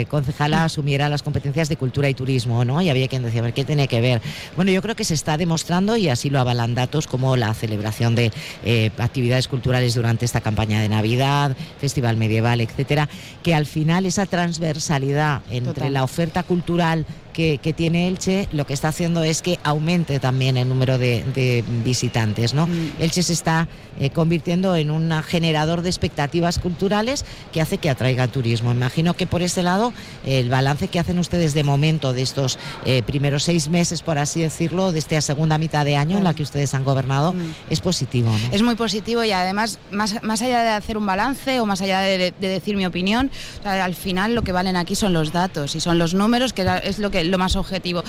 [0.08, 2.80] concejala asumiera las competencias de cultura y turismo, ¿no?
[2.80, 4.20] Y había quien decía, a ver, ¿qué tiene que ver?
[4.56, 8.14] Bueno, yo creo que se está demostrando y así lo avalan datos como la celebración
[8.14, 8.32] de
[8.64, 13.08] eh, actividades culturales durante esta campaña de Navidad, Festival Medieval, etcétera,
[13.42, 18.88] que al final esa transversalidad entre la oferta cultural que, tiene Elche lo que está
[18.88, 22.54] haciendo es que aumente también el número de, visitantes.
[22.54, 22.66] ¿no?
[22.66, 22.92] Mm.
[23.00, 23.68] Elche se está
[23.98, 28.72] eh, convirtiendo en un generador de expectativas culturales que hace que atraiga turismo.
[28.72, 29.92] Imagino que por este lado
[30.24, 34.42] el balance que hacen ustedes de momento de estos eh, primeros seis meses, por así
[34.42, 36.34] decirlo, de esta segunda mitad de año en la mm.
[36.34, 37.54] que ustedes han gobernado, mm.
[37.70, 38.30] es positivo.
[38.50, 42.00] Es muy positivo y además, más, más allá de hacer un balance o más allá
[42.00, 43.30] de, decir mi opinión,
[43.64, 46.98] al final lo que valen aquí son los datos y son los números, que es
[46.98, 48.02] lo que lo más objetivo.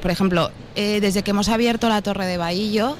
[0.00, 2.96] por ejemplo, eh, desde que hemos abierto la Torre de Bahillo,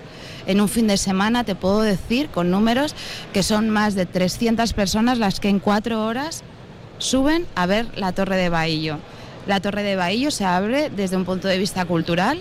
[0.47, 2.95] en un fin de semana te puedo decir con números
[3.33, 6.43] que son más de 300 personas las que en cuatro horas
[6.99, 8.99] suben a ver la Torre de Bahillo.
[9.47, 12.41] La Torre de Bahillo se abre desde un punto de vista cultural,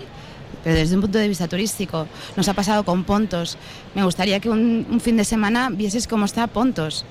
[0.62, 2.06] pero desde un punto de vista turístico.
[2.36, 3.56] Nos ha pasado con Pontos.
[3.94, 7.04] Me gustaría que un, un fin de semana vieses cómo está Pontos.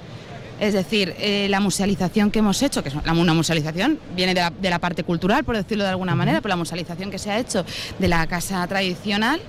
[0.61, 4.77] Es decir, eh, la musealización que hemos hecho, que es una musealización, viene de la,
[4.77, 7.65] parte cultural, por decirlo de alguna manera, pero la musealización que se ha hecho
[7.97, 9.41] de la casa tradicional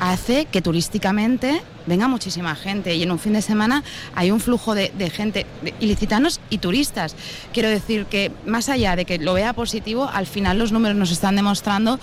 [0.00, 3.84] hace que turísticamente venga muchísima gente y en un fin de semana
[4.16, 5.46] hay un flujo de, gente,
[5.78, 7.14] ilicitanos y turistas.
[7.52, 11.12] Quiero decir que más allá de que lo vea positivo, al final los números nos
[11.12, 12.00] están demostrando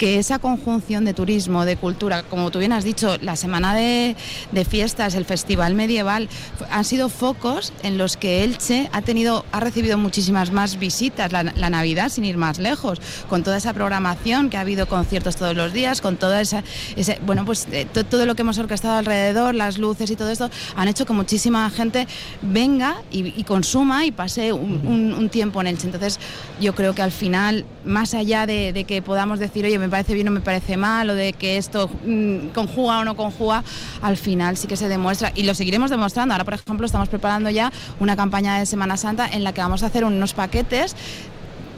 [0.00, 4.16] que esa conjunción de turismo, de cultura, como tú bien has dicho, la semana de,
[4.50, 6.30] de fiestas, el festival medieval,
[6.70, 11.42] han sido focos en los que Elche ha tenido, ha recibido muchísimas más visitas, la,
[11.42, 15.54] la Navidad sin ir más lejos, con toda esa programación que ha habido conciertos todos
[15.54, 16.64] los días, con toda esa,
[16.96, 20.30] ese, bueno, pues eh, to- todo lo que hemos orquestado alrededor, las luces y todo
[20.30, 22.06] esto, han hecho que muchísima gente
[22.40, 25.84] venga y, y consuma y pase un, un- un tiempo en Elche.
[25.84, 26.18] Entonces,
[26.58, 30.14] yo creo que al final, más allá de, de que podamos decir, oye, me parece
[30.14, 33.64] bien o me parece mal, o de que esto mm, conjuga o no conjuga,
[34.02, 36.34] al final sí que se demuestra y lo seguiremos demostrando.
[36.34, 39.82] Ahora, por ejemplo, estamos preparando ya una campaña de Semana Santa en la que vamos
[39.82, 40.96] a hacer unos paquetes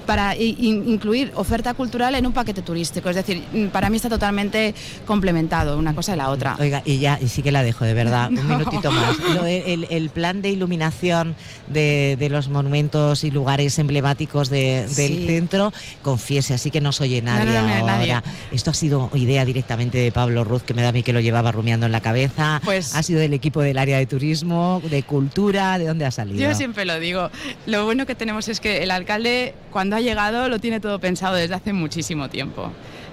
[0.07, 3.09] para in- incluir oferta cultural en un paquete turístico.
[3.11, 4.75] Es decir, mm, para mí está totalmente
[5.07, 6.57] complementado una cosa y la otra.
[6.59, 9.19] Oiga, y ya, y sí que la dejo, de verdad, un minutito más.
[9.35, 11.35] Lo el, el plan de iluminación
[11.69, 15.27] de, de los monumentos y lugares emblemáticos de- del Sí.
[15.27, 17.97] centro, confiese, así que no soy nadie no, no, ahora.
[17.99, 18.17] nadie.
[18.53, 21.21] Esto ha sido idea directamente de Pablo Ruz, que me da a mí que lo
[21.21, 22.61] llevaba rumiando en la cabeza.
[22.65, 26.41] Pues- ha sido del equipo del área de turismo, de cultura, ¿de dónde ha salido?
[26.41, 27.31] Yo siempre lo digo.
[27.67, 31.35] Lo bueno que tenemos es que el alcalde, cuando ha llegado, lo tiene todo pensado
[31.35, 32.63] desde hace muchísimo tiempo.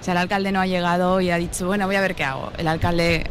[0.00, 2.24] O sea, el alcalde no ha llegado y ha dicho, bueno, voy a ver qué
[2.24, 2.52] hago.
[2.56, 3.24] El alcalde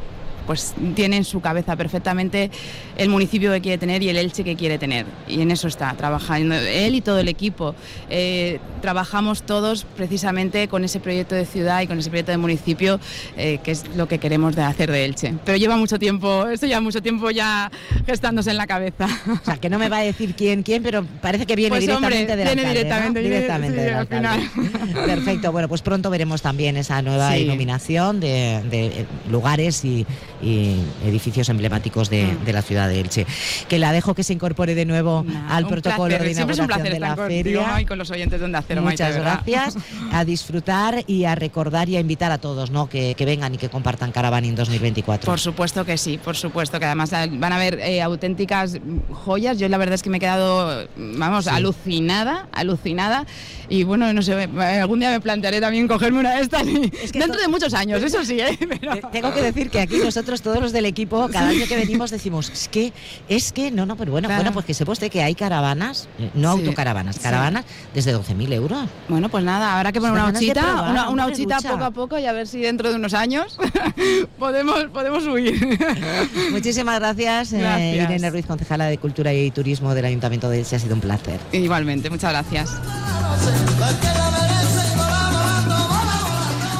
[0.49, 2.49] pues tiene en su cabeza perfectamente
[2.97, 5.05] el municipio que quiere tener y el Elche que quiere tener.
[5.27, 7.75] Y en eso está trabajando él y todo el equipo.
[8.09, 12.99] Eh, trabajamos todos precisamente con ese proyecto de ciudad y con ese proyecto de municipio,
[13.37, 15.35] eh, que es lo que queremos de hacer de Elche.
[15.45, 17.69] Pero lleva mucho tiempo, esto lleva mucho tiempo ya
[18.07, 19.05] gestándose en la cabeza.
[19.29, 21.87] O sea, que no me va a decir quién, quién, pero parece que viene Pues,
[21.89, 23.19] hombre, directamente del viene alcalde, ¿no?
[23.19, 25.05] directamente, viene- Directamente sí, del al.
[25.05, 27.41] Perfecto, bueno, pues pronto veremos también esa nueva Sí.
[27.41, 30.07] iluminación de, de, lugares y,
[30.41, 30.75] y
[31.05, 32.45] edificios emblemáticos de, Mm.
[32.45, 33.25] de la ciudad de Elche.
[33.67, 36.59] Que la dejo que se incorpore de nuevo al Un protocolo placer, de siempre es
[36.59, 37.81] un inauguración placer de la estar feria.
[37.81, 39.41] y con los oyentes de Onda Cero, Maite, Muchas verdad.
[39.45, 39.83] gracias.
[40.11, 42.87] A disfrutar y a recordar y a invitar a todos, ¿no?
[42.89, 45.25] Que, que vengan y que compartan Caravaning 2024.
[45.31, 48.77] Por supuesto que sí, por supuesto que además van a ver eh, auténticas
[49.11, 49.57] joyas.
[49.57, 51.51] Yo la verdad es que me he quedado, vamos, Sí.
[51.51, 53.25] alucinada, alucinada.
[53.69, 54.33] Y bueno, no sé,
[54.81, 58.23] algún día me plantearé también cogerme una de estas y- dentro de muchos años, eso
[58.25, 58.57] sí, ¿eh?
[58.81, 62.11] Pero- Tengo que decir que aquí nosotros, todos los del equipo, cada año que venimos
[62.11, 62.93] decimos, es que,
[63.27, 64.41] es que, no, no, pero bueno, Claro.
[64.43, 67.21] bueno, pues que sepa usted que hay caravanas, eh, no Sí, autocaravanas, sí.
[67.21, 68.87] caravanas desde 12.000 euros.
[69.07, 72.19] Bueno, pues nada, habrá que poner una huchita, probar, una, una huchita poco a poco
[72.19, 73.57] y a ver si dentro de unos años
[74.39, 75.77] podemos, podemos huir.
[76.51, 77.95] Muchísimas gracias, eh, Gracias.
[78.09, 81.39] Irene Ruiz, concejala de Cultura y Turismo del Ayuntamiento de Elche, ha sido un placer.
[81.51, 82.69] Igualmente, muchas gracias.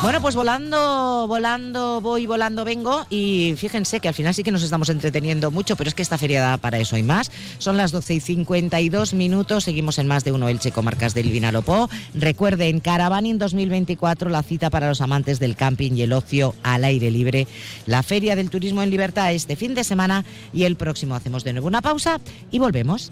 [0.01, 4.63] Bueno, pues volando, volando, voy, volando, vengo y fíjense que al final sí que nos
[4.63, 7.29] estamos entreteniendo mucho, pero es que esta feria da para eso y más.
[7.57, 11.89] Son las 12 y 52 minutos, seguimos en más de uno Elche, comarcas del Vinalopó.
[12.13, 17.11] Recuerden, Caravaning 2024, la cita para los amantes del camping y el ocio al aire
[17.11, 17.45] libre.
[17.85, 21.51] La Feria del Turismo en Libertad este fin de semana y el próximo hacemos de
[21.51, 23.11] nuevo una pausa y volvemos.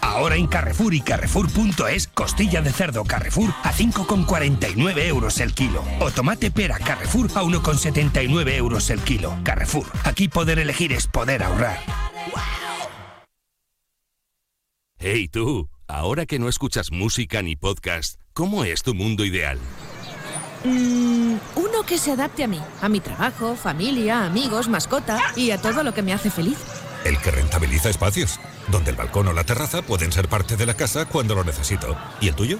[0.00, 5.82] Ahora en Carrefour y Carrefour.es, costilla de cerdo Carrefour a 5,49 euros el kilo.
[6.00, 9.36] O tomate pera Carrefour a 1,79 euros el kilo.
[9.44, 11.78] Carrefour, aquí poder elegir es poder ahorrar.
[14.98, 19.58] Hey tú, ahora que no escuchas música ni podcast, ¿cómo es tu mundo ideal?
[20.64, 25.60] Mm, uno que se adapte a mí, a mi trabajo, familia, amigos, mascota y a
[25.60, 26.56] todo lo que me hace feliz.
[27.04, 30.74] El que rentabiliza espacios, donde el balcón o la terraza pueden ser parte de la
[30.74, 31.96] casa cuando lo necesito.
[32.20, 32.58] ¿Y el tuyo?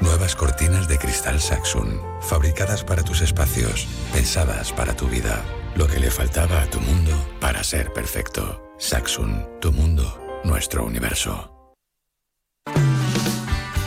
[0.00, 5.44] Nuevas cortinas de cristal Saxon, fabricadas para tus espacios, pensadas para tu vida.
[5.74, 8.62] Lo que le faltaba a tu mundo para ser perfecto.
[8.78, 11.74] Saxon, tu mundo, nuestro universo.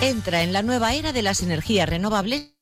[0.02, 2.54] Entra en la nueva era de las energías renovables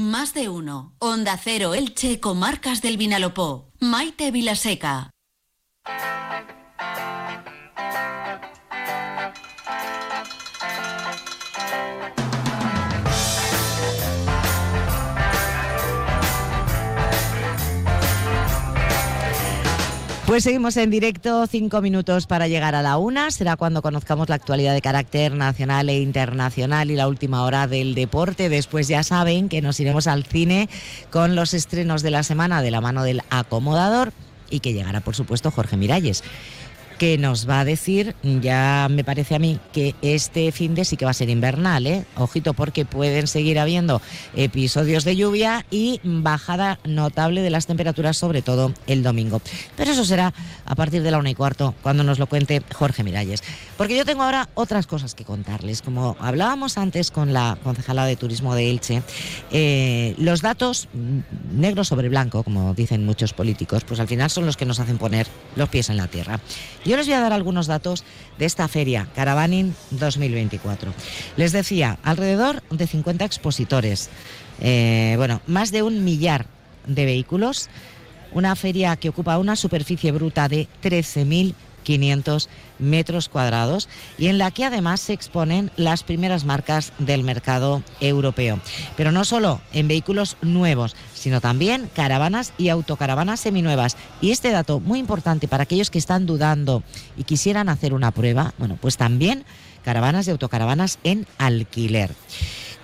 [0.00, 0.94] Más de uno.
[0.98, 3.70] Onda Cero Elche, Comarcas del Vinalopó.
[3.80, 5.10] Maite Vilaseca.
[20.30, 23.32] Pues seguimos en directo, cinco minutos para llegar a la una.
[23.32, 27.96] Será cuando conozcamos la actualidad de carácter nacional e internacional y la última hora del
[27.96, 28.48] deporte.
[28.48, 30.68] Después ya saben que nos iremos al cine
[31.10, 34.12] con los estrenos de la semana de la mano del acomodador
[34.50, 36.22] y que llegará, por supuesto, Jorge Miralles
[37.00, 40.98] que nos va a decir, ya me parece a mí, que este fin de sí
[40.98, 42.04] que va a ser invernal, ¿eh?
[42.14, 44.02] Ojito, porque pueden seguir habiendo
[44.36, 49.40] episodios de lluvia y bajada notable de las temperaturas, sobre todo el domingo.
[49.76, 50.34] Pero eso será
[50.66, 53.42] a partir de la una y cuarto, cuando nos lo cuente Jorge Miralles.
[53.78, 55.80] Porque yo tengo ahora otras cosas que contarles.
[55.80, 59.02] Como hablábamos antes con la concejala de turismo de Elche,
[59.50, 60.86] eh, los datos
[61.50, 64.98] negro sobre blanco, como dicen muchos políticos, pues al final son los que nos hacen
[64.98, 65.26] poner
[65.56, 66.40] los pies en la tierra.
[66.90, 68.02] Yo les voy a dar algunos datos
[68.36, 70.92] de esta feria, Caravaning 2024.
[71.36, 74.10] Les decía, alrededor de 50 expositores,
[74.60, 76.46] eh, bueno, más de un millar
[76.88, 77.68] de vehículos,
[78.32, 80.66] una feria que ocupa una superficie bruta de
[81.84, 87.82] 13.500 metros cuadrados y en la que además se exponen las primeras marcas del mercado
[88.00, 88.58] europeo.
[88.96, 93.96] Pero no solo en vehículos nuevos, sino también caravanas y autocaravanas seminuevas.
[94.20, 96.82] Y este dato muy importante para aquellos que están dudando
[97.16, 99.44] y quisieran hacer una prueba, bueno, pues también
[99.84, 102.14] caravanas y autocaravanas en alquiler.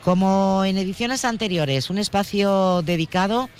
[0.05, 3.51] Como en ediciones anteriores, un espacio dedicado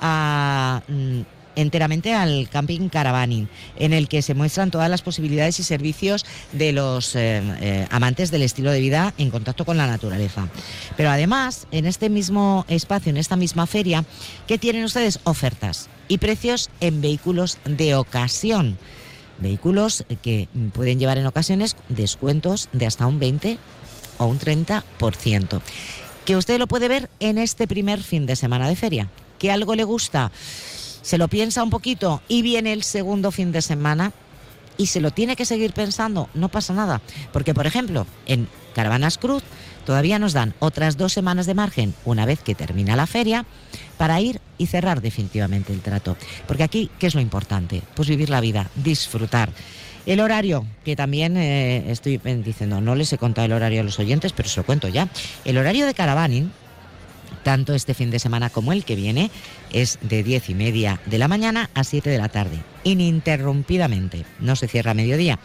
[0.00, 1.20] a mm,
[1.56, 6.72] enteramente al camping caravaning, en el que se muestran todas las posibilidades y servicios de
[6.72, 10.48] los eh, eh, amantes del estilo de vida en contacto con la naturaleza.
[10.96, 14.04] Pero además, en este mismo espacio, en esta misma feria,
[14.46, 15.20] ¿qué tienen ustedes?
[15.24, 18.78] Ofertas y precios en vehículos de ocasión.
[19.38, 23.58] Vehículos que pueden llevar en ocasiones descuentos de hasta un 20
[24.18, 25.60] o un 30%.
[26.24, 29.08] Que usted lo puede ver en este primer fin de semana de feria.
[29.38, 30.30] ¿Que algo le gusta?
[31.04, 34.12] Se lo piensa un poquito y viene el segundo fin de semana
[34.78, 37.02] y se lo tiene que seguir pensando, no pasa nada.
[37.32, 39.42] Porque, por ejemplo, en Caravanas Cruz
[39.84, 43.44] todavía nos dan otras dos semanas de margen una vez que termina la feria
[43.98, 46.16] para ir y cerrar definitivamente el trato.
[46.48, 47.82] Porque aquí, ¿qué es lo importante?
[47.94, 49.50] Pues vivir la vida, disfrutar.
[50.06, 53.98] El horario, que también eh, estoy diciendo, no les he contado el horario a los
[53.98, 55.08] oyentes, pero se lo cuento ya.
[55.44, 56.50] El horario de Caravaning
[57.44, 59.30] tanto este fin de semana como el que viene,
[59.70, 64.56] es de 10 y media de la mañana a 7 de la tarde, ininterrumpidamente, no
[64.56, 65.38] se cierra a mediodía.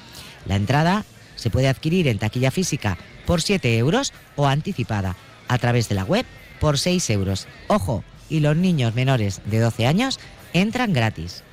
[0.47, 2.97] La entrada se puede adquirir en taquilla física
[3.27, 5.15] por 7 euros o anticipada
[5.47, 6.25] a través de la web
[6.59, 7.47] por 6 euros.
[7.67, 10.19] Ojo, y los niños menores de 12 años
[10.53, 11.43] entran gratis.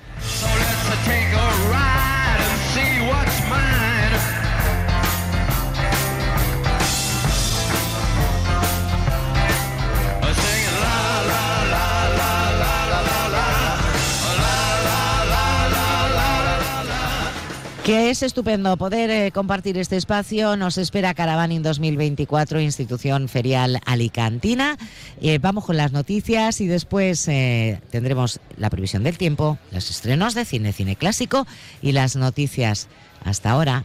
[17.87, 20.57] Que es estupendo poder eh, compartir este espacio.
[20.57, 24.76] Nos espera Caravaning 2024, institución ferial alicantina.
[25.20, 30.34] Eh, vamos con las noticias y después eh, tendremos la previsión del tiempo, los estrenos
[30.34, 31.47] de cine, cine clásico
[31.80, 32.89] y las noticias.
[33.24, 33.84] Hasta ahora.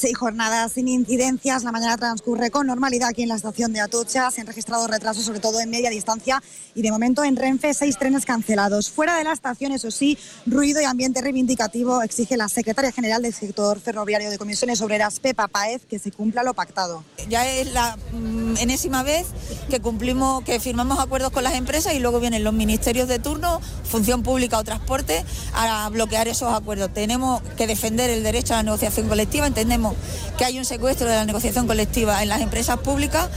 [0.00, 1.62] Seis jornadas sin incidencias.
[1.62, 4.30] La mañana transcurre con normalidad aquí en la estación de Atocha.
[4.30, 6.42] Se han registrado retrasos, sobre todo en media distancia.
[6.74, 8.90] Y de momento en Renfe, seis trenes cancelados.
[8.90, 13.34] Fuera de la estación, eso sí, ruido y ambiente reivindicativo exige la secretaria general del
[13.34, 17.04] sector ferroviario de Comisiones Obreras, Pepa Paez, que se cumpla lo pactado.
[17.28, 19.26] Ya es la mm, enésima vez
[19.68, 23.60] que cumplimos, que firmamos acuerdos con las empresas y luego vienen los ministerios de turno,
[23.84, 26.90] función pública o transporte, a bloquear esos acuerdos.
[26.94, 29.46] Tenemos que defender el derecho a la negociación colectiva.
[29.46, 29.89] Entendemos
[30.38, 33.28] que hay un secuestro de la negociación colectiva en las empresas públicas.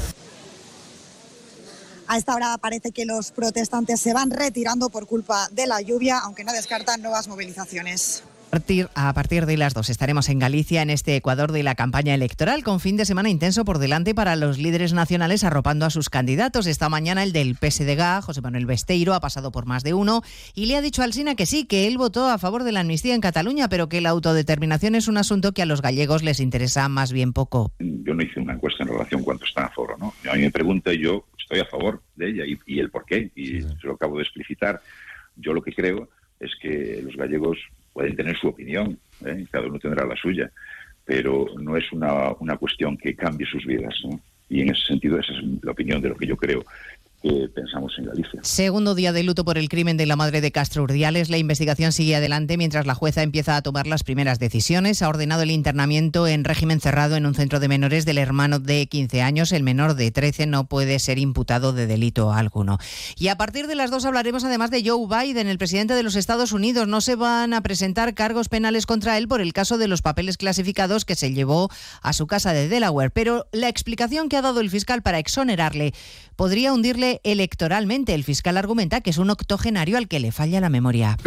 [2.08, 6.20] A esta hora parece que los protestantes se van retirando por culpa de la lluvia,
[6.20, 8.24] aunque no descartan nuevas movilizaciones
[8.94, 12.64] a partir de las dos estaremos en Galicia, en este Ecuador de la campaña electoral,
[12.64, 16.68] con fin de semana intenso por delante para los líderes nacionales arropando a sus candidatos.
[16.68, 20.22] Esta mañana el del PSDG, José Manuel Besteiro, ha pasado por más de uno
[20.54, 22.82] y le ha dicho al SINA que sí, que él votó a favor de la
[22.82, 26.40] amnistía en Cataluña, pero que la autodeterminación es un asunto que a los gallegos les
[26.40, 27.72] interesa más bien poco.
[27.80, 30.14] Yo no hice una encuesta en relación a cuánto están a favor, ¿no?
[30.32, 33.62] A mí me pregunta yo estoy a favor de ella y, el por qué, y
[33.62, 34.80] se lo acabo de explicitar.
[35.38, 36.08] Yo lo que creo
[36.40, 37.58] es que los gallegos
[37.94, 39.46] pueden tener su opinión, ¿eh?
[39.52, 40.52] cada uno tendrá la suya,
[41.06, 43.96] pero no es una, una cuestión que cambie sus vidas.
[44.50, 46.64] Y en ese sentido, esa es la opinión de lo que yo creo
[47.24, 48.42] que pensamos en Galicia.
[48.44, 51.30] Segundo día de luto por el crimen de la madre de Castro Urdiales.
[51.30, 55.02] La investigación sigue adelante mientras la jueza empieza a tomar las primeras decisiones.
[55.02, 58.88] Ha ordenado el internamiento en régimen cerrado en un centro de menores del hermano de
[58.88, 59.54] 15 años.
[59.54, 62.78] El menor de 13 no puede ser imputado de delito alguno.
[63.18, 66.18] Y a partir de las dos hablaremos además de Joe Biden, el presidente de los
[66.18, 66.90] Estados Unidos.
[66.90, 70.36] No se van a presentar cargos penales contra él por el caso de los papeles
[70.36, 71.70] clasificados que se llevó
[72.02, 73.12] a su casa de Delaware.
[73.12, 75.94] Pero la explicación que ha dado el fiscal para exonerarle
[76.36, 78.14] podría hundirle electoralmente.
[78.14, 81.18] El fiscal argumenta que es un octogenario al que le falla la memoria.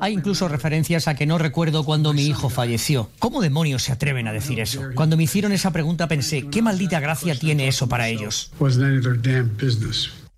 [0.00, 3.10] Hay incluso referencias a que no recuerdo cuando mi hijo falleció.
[3.18, 4.82] ¿Cómo demonios se atreven a decir eso?
[4.94, 8.50] Cuando me hicieron esa pregunta pensé, ¿qué maldita gracia tiene eso para ellos?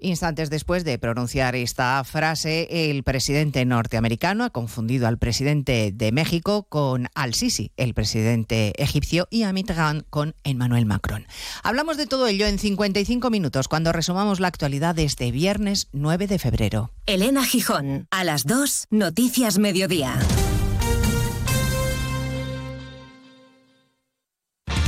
[0.00, 6.64] Instantes después de pronunciar esta frase, el presidente norteamericano ha confundido al presidente de México
[6.68, 11.26] con Al-Sisi, el presidente egipcio, y a Mitterrand con Emmanuel Macron.
[11.62, 16.26] Hablamos de todo ello en 55 minutos cuando resumamos la actualidad de este viernes 9
[16.26, 16.90] de febrero.
[17.06, 20.18] Elena Gijón, a las 2, Noticias Mediodía.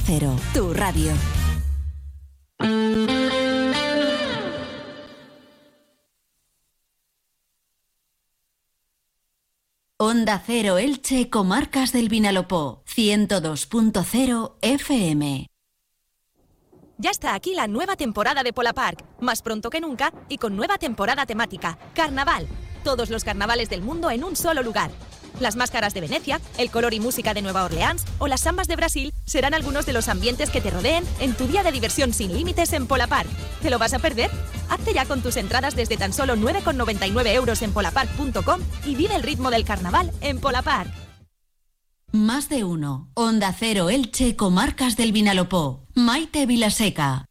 [0.00, 1.12] Cero, tu radio.
[9.96, 15.46] Onda Cero Elche, Comarcas del Vinalopó, 102.0 FM.
[16.98, 20.56] Ya está aquí la nueva temporada de Pola Park, más pronto que nunca y con
[20.56, 22.46] nueva temporada temática, Carnaval.
[22.84, 24.90] Todos los carnavales del mundo en un solo lugar.
[25.40, 28.76] Las máscaras de Venecia, el color y música de Nueva Orleans o las sambas de
[28.76, 32.32] Brasil serán algunos de los ambientes que te rodeen en tu día de diversión sin
[32.32, 33.28] límites en Pola Park.
[33.62, 34.30] ¿Te lo vas a perder?
[34.68, 39.22] Hazte ya con tus entradas desde tan solo 9,99 euros en polapark.com y vive el
[39.22, 40.92] ritmo del carnaval en Pola Park.
[42.12, 43.10] Más de uno.
[43.14, 45.84] Onda Cero Elche, Comarcas del Vinalopó.
[45.94, 47.26] Maite Vilaseca.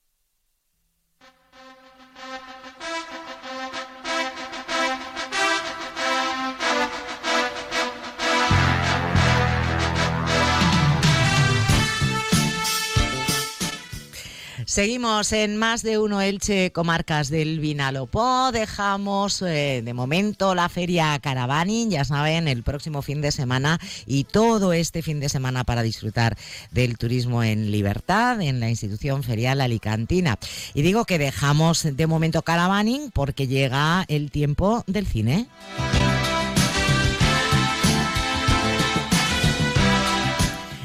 [14.73, 18.51] Seguimos en más de uno Elche, comarcas del Vinalopó.
[18.51, 24.23] Dejamos eh, de momento la feria Caravaning, ya saben, el próximo fin de semana y
[24.23, 26.35] todo este fin de semana para disfrutar
[26.71, 30.39] del turismo en libertad en la institución ferial alicantina.
[30.73, 35.49] Y digo que dejamos de momento Caravaning porque llega el tiempo del cine.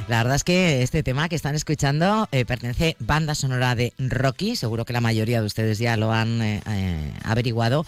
[0.09, 4.57] La verdad es que este tema que están escuchando eh, pertenece banda sonora de Rocky,
[4.57, 7.85] seguro que la mayoría de ustedes ya lo han eh, eh, averiguado,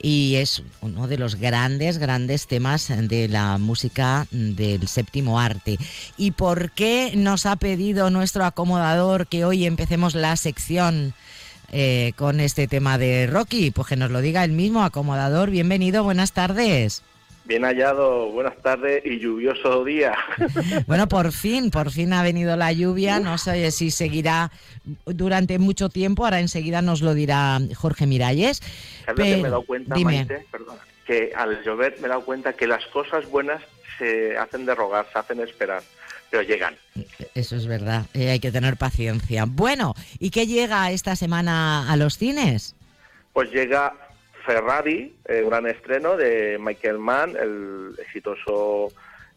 [0.00, 5.76] y es uno de los grandes, grandes temas de la música del séptimo arte.
[6.16, 11.14] ¿Y por qué nos ha pedido nuestro acomodador que hoy empecemos la sección?
[12.16, 15.50] con este tema de Rocky, pues que nos lo diga el mismo acomodador.
[15.50, 17.02] Bienvenido, buenas tardes.
[17.48, 20.14] Bien hallado, buenas tardes y lluvioso día.
[20.86, 23.20] Bueno, por fin, por fin ha venido la lluvia.
[23.20, 24.52] No sé si seguirá
[25.06, 26.24] durante mucho tiempo.
[26.24, 28.60] Ahora enseguida nos lo dirá Jorge Miralles.
[29.06, 30.46] ¿Sabes que me he dado cuenta, Maite?
[30.50, 33.62] Perdona, que al llover me he dado cuenta que las cosas buenas
[33.98, 35.82] se hacen de rogar, se hacen esperar,
[36.30, 36.76] pero llegan.
[37.34, 39.46] Eso es verdad, eh, hay que tener paciencia.
[39.46, 42.76] Bueno, ¿y qué llega esta semana a los cines?
[43.32, 43.94] Pues llega
[44.48, 48.88] Ferrari, eh, gran estreno de Michael Mann, el exitoso,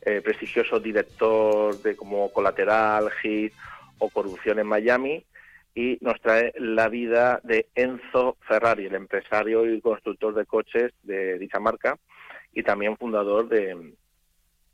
[0.02, 3.52] eh, prestigioso director de como Colateral, Hit
[4.00, 5.26] o Corrupción en Miami,
[5.76, 11.38] y nos trae la vida de Enzo Ferrari, el empresario y constructor de coches de
[11.38, 11.98] dicha marca
[12.54, 13.92] y también fundador de,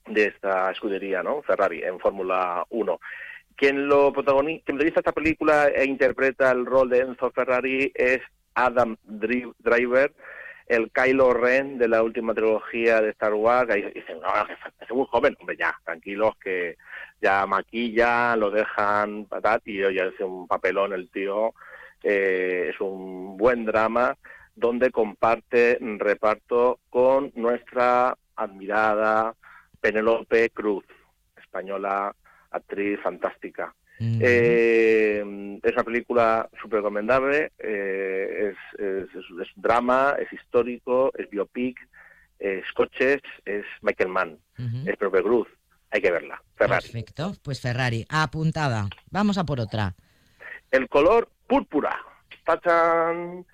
[0.06, 1.42] de esta escudería, ¿no?
[1.42, 3.00] Ferrari, en Fórmula 1.
[3.56, 8.22] Quien lo protagoniza, quien realiza esta película e interpreta el rol de Enzo Ferrari es
[8.58, 10.12] Adam Driver,
[10.66, 14.30] el Kylo Ren de la última trilogía de Star Wars, y dicen, no,
[14.82, 16.76] es muy joven, hombre, ya, tranquilos, que
[17.22, 21.54] ya maquilla, lo dejan patat, y ya hace un papelón el tío,
[22.02, 24.18] eh, es un buen drama,
[24.56, 29.36] donde comparte reparto con nuestra admirada
[29.80, 30.84] Penelope Cruz,
[31.38, 32.12] española,
[32.50, 33.76] actriz fantástica.
[34.00, 41.80] Eh, es una película súper recomendable, eh, es, es, es, drama, es histórico, es biopic,
[42.40, 44.38] es coches, es Michael Mann,
[44.86, 45.48] es Pepe Cruz.
[45.90, 46.42] Hay que verla.
[46.56, 46.84] Ferrari.
[46.84, 48.90] Perfecto, pues Ferrari, apuntada.
[49.10, 49.96] Vamos a por otra.
[50.70, 51.98] El color púrpura.
[52.46, 53.46] ¡Tachan!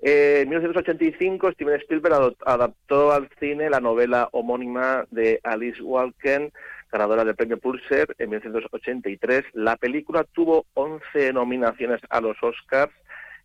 [0.00, 6.52] Eh, en 1985, Steven Spielberg adaptó al cine la novela homónima de Alice Walken
[6.92, 9.44] ganadora del premio Pulitzer en 1983.
[9.54, 12.92] La película tuvo 11 nominaciones a los Oscars,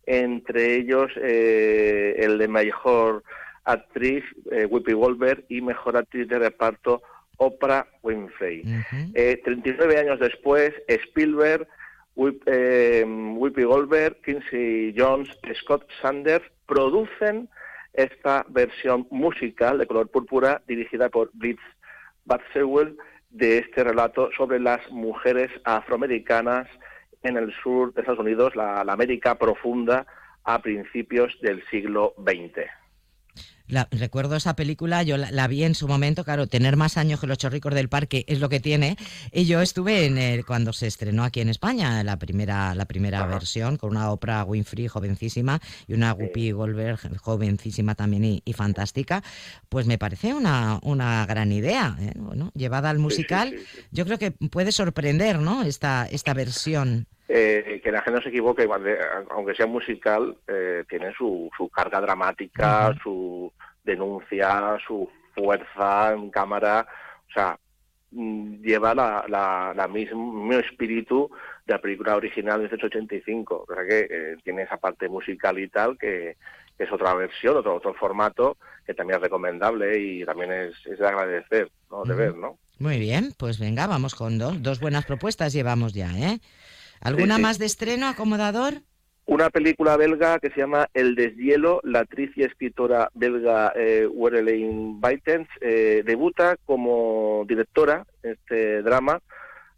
[0.06, 3.24] entre ellos eh, el de mejor
[3.64, 7.02] actriz, eh, Whoopi Goldberg, y mejor actriz de reparto,
[7.38, 8.62] Oprah Winfrey.
[9.14, 11.66] 39 eh, años después, Spielberg,
[12.16, 15.28] Whoopi Goldberg, Quincy Jones,
[15.62, 17.48] Scott Sanders producen
[17.92, 21.60] esta versión musical de color púrpura dirigida por Blitz
[22.52, 22.96] Sewell
[23.30, 26.68] de este relato sobre las mujeres afroamericanas
[27.22, 30.06] en el sur de Estados Unidos, la, la América profunda,
[30.44, 32.68] a principios del siglo XX
[33.90, 37.38] recuerdo esa película, yo la, vi en su momento, claro, tener más años que los
[37.38, 38.96] chorricos del parque es lo que tiene.
[39.32, 43.26] Y yo estuve en el, cuando se estrenó aquí en España, la primera, la primera
[43.26, 49.22] versión, con una Oprah Winfrey jovencísima y una Whoopi Goldberg jovencísima también y, fantástica.
[49.68, 52.12] Pues me parece una, una gran idea, ¿eh?
[52.54, 53.54] llevada al musical.
[53.90, 55.62] yo creo que puede sorprender, ¿no?
[55.62, 57.06] Esta, esta versión.
[57.30, 58.66] Eh, que la gente no se equivoque,
[59.30, 63.52] aunque sea musical, eh, tiene su, su carga dramática, su
[63.84, 66.86] denuncia, su fuerza en cámara,
[67.28, 67.58] o sea,
[68.12, 71.30] mm, lleva la, la, mismo, espíritu
[71.66, 75.68] de la película original de 1985, o sea que eh, tiene esa parte musical y
[75.68, 76.36] tal que,
[76.78, 78.56] es otra versión, otro, otro formato
[78.86, 82.04] que también es recomendable y también es, de agradecer, ¿no?
[82.04, 82.56] de ver, ¿no?
[82.78, 86.38] Muy bien, pues venga, vamos con dos, dos buenas propuestas llevamos ya, ¿eh?
[87.00, 88.82] ¿Alguna más de estreno, acomodador?
[89.28, 95.02] Una película belga que se llama El deshielo, la actriz y escritora belga eh, Werelin
[95.60, 99.20] eh, debuta como directora en este drama,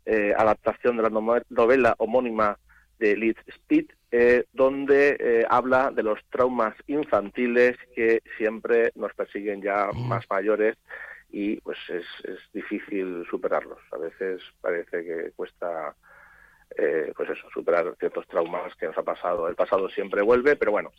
[0.07, 2.59] eh, adaptación de la novela homónima
[3.01, 9.91] de Liz Speed, eh, donde habla de los traumas infantiles que siempre nos persiguen ya
[9.93, 10.77] más mayores
[11.29, 13.81] y pues es, es difícil superarlos.
[13.91, 15.97] A veces parece que cuesta
[16.77, 19.49] eh, pues eso, superar ciertos traumas que nos ha pasado.
[19.49, 20.93] El pasado siempre vuelve, pero bueno,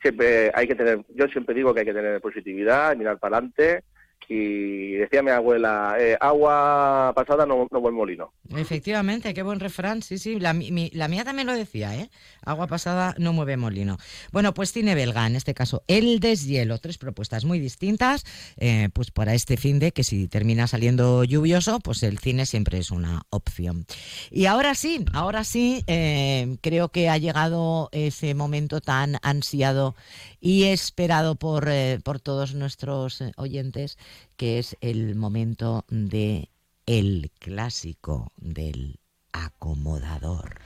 [0.00, 3.84] siempre hay que tener, yo siempre digo que hay que tener positividad, mirar para adelante
[4.28, 8.32] y decía mi abuela, eh, agua pasada no, no buen molino.
[8.56, 12.10] Efectivamente, qué buen refrán, sí, sí, la, mía también lo decía, ¿eh?
[12.44, 13.98] Agua pasada no mueve molino.
[14.32, 18.24] Bueno, pues cine belga, en este caso, El deshielo, tres propuestas muy distintas,
[18.56, 22.78] eh, pues para este fin de que si termina saliendo lluvioso, pues el cine siempre
[22.78, 23.86] es una opción.
[24.30, 29.94] Y ahora sí, ahora sí, eh, creo que ha llegado ese momento tan ansiado
[30.40, 31.68] y esperado por,
[32.02, 33.98] por todos nuestros oyentes
[34.36, 36.48] que es el momento de
[36.86, 38.98] el clásico del
[39.32, 40.60] acomodador.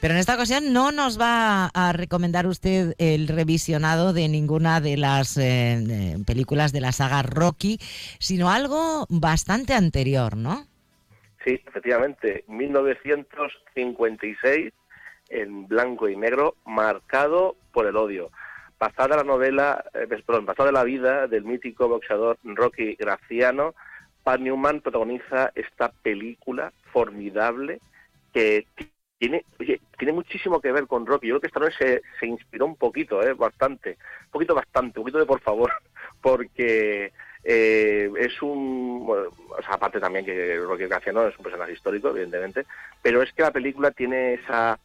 [0.00, 4.96] Pero en esta ocasión no nos va a recomendar usted el revisionado de ninguna de
[4.96, 7.80] las eh, películas de la saga Rocky,
[8.20, 10.64] sino algo bastante anterior, ¿no?
[11.44, 14.72] Sí, efectivamente, 1956
[15.28, 18.30] en blanco y negro, marcado por el odio.
[18.78, 23.74] Pasada la novela, eh, pues, perdón, pasada la vida del mítico boxeador Rocky Graciano,
[24.22, 27.80] Pat Newman protagoniza esta película formidable
[28.32, 28.66] que
[29.18, 29.44] tiene,
[30.12, 31.28] muchísimo que ver con Rocky.
[31.28, 33.96] Yo creo que esta noche se, se inspiró un poquito, eh, bastante,
[34.26, 35.72] un poquito bastante, un poquito de por favor,
[36.20, 37.12] porque
[37.44, 42.66] eh, es un, o sea, aparte también que Rocky Graciano es un personaje histórico, evidentemente,
[43.00, 44.78] pero es que la película tiene esa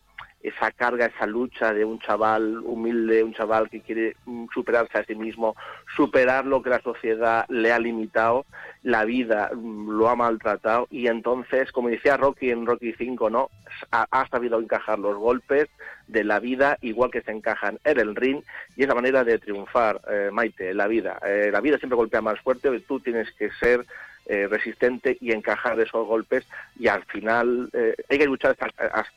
[0.43, 5.05] esa carga, esa lucha de un chaval humilde, un chaval que quiere mm, superarse a
[5.05, 5.55] sí mismo,
[5.95, 8.45] superar lo que la sociedad le ha limitado,
[8.83, 13.49] la vida mm, lo ha maltratado y entonces, como decía Rocky en Rocky 5, ¿no?
[13.91, 15.69] Ha, sabido encajar los golpes
[16.07, 18.41] de la vida igual que se encajan en el ring
[18.75, 21.19] y es la manera de triunfar, eh, Maite, la vida.
[21.25, 23.85] Eh, la vida siempre golpea más fuerte, tú tienes que ser
[24.26, 26.45] eh, resistente y encajar esos golpes
[26.80, 28.55] y al final eh, hay que luchar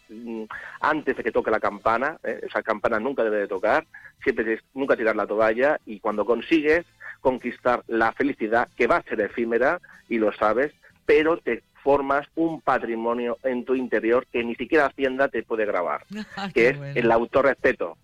[0.08, 0.44] mm,
[0.80, 3.86] antes de que toque la campana, eh, esa campana nunca debe de tocar,
[4.22, 6.86] siempre nunca tirar la toalla y cuando consigues
[7.20, 10.72] conquistar la felicidad que va a ser efímera y lo sabes,
[11.06, 16.04] pero te formas un patrimonio en tu interior que ni siquiera Hacienda te puede grabar,
[16.36, 17.96] ah, que es el autorrespeto.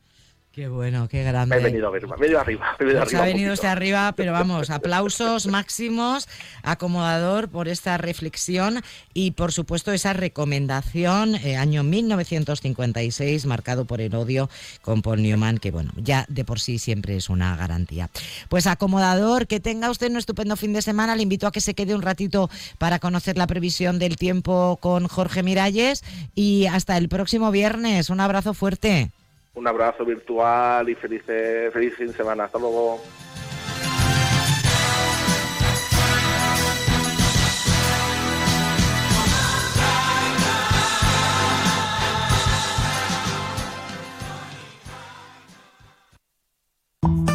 [0.52, 1.54] Qué bueno, qué grande.
[1.54, 2.16] Me he venido, arriba.
[2.18, 6.28] Me he venido ha venido usted arriba, pero vamos, aplausos máximos,
[6.64, 8.82] acomodador por esta reflexión
[9.14, 14.50] y por supuesto esa recomendación, eh, año 1956, marcado por el odio
[14.82, 18.10] con Paul Newman, que bueno, ya de por sí siempre es una garantía.
[18.48, 21.74] Pues acomodador, que tenga usted un estupendo fin de semana, le invito a que se
[21.74, 26.02] quede un ratito para conocer la previsión del tiempo con Jorge Miralles
[26.34, 28.10] y hasta el próximo viernes.
[28.10, 29.12] Un abrazo fuerte
[29.54, 32.44] un abrazo virtual y felices, feliz fin de semana.
[32.44, 33.00] Hasta luego.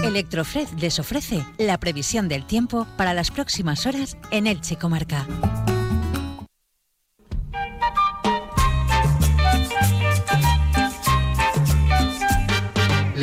[0.03, 5.27] Electrofred les ofrece la previsión del tiempo para las próximas horas en Elche Comarca.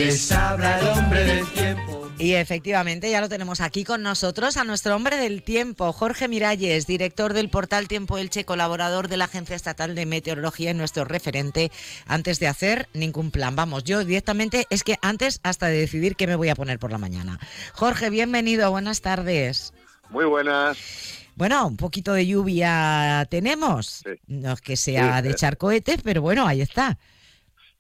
[0.04, 2.10] Les habla el hombre del tiempo.
[2.18, 6.88] Y efectivamente ya lo tenemos aquí con nosotros a nuestro hombre del tiempo, Jorge Miralles,
[6.88, 11.70] director del portal Tiempo Elche, colaborador de la Agencia Estatal de Meteorología y nuestro referente
[12.08, 13.54] antes de hacer ningún plan.
[13.54, 16.90] Vamos, yo directamente es que antes hasta de decidir qué me voy a poner por
[16.90, 17.38] la mañana.
[17.72, 19.72] Jorge, bienvenido, buenas tardes.
[20.10, 20.78] Muy buenas.
[21.36, 24.02] Bueno, un poquito de lluvia tenemos.
[24.26, 25.32] No es que sea de eh.
[25.32, 26.98] echar cohetes, pero bueno, ahí está.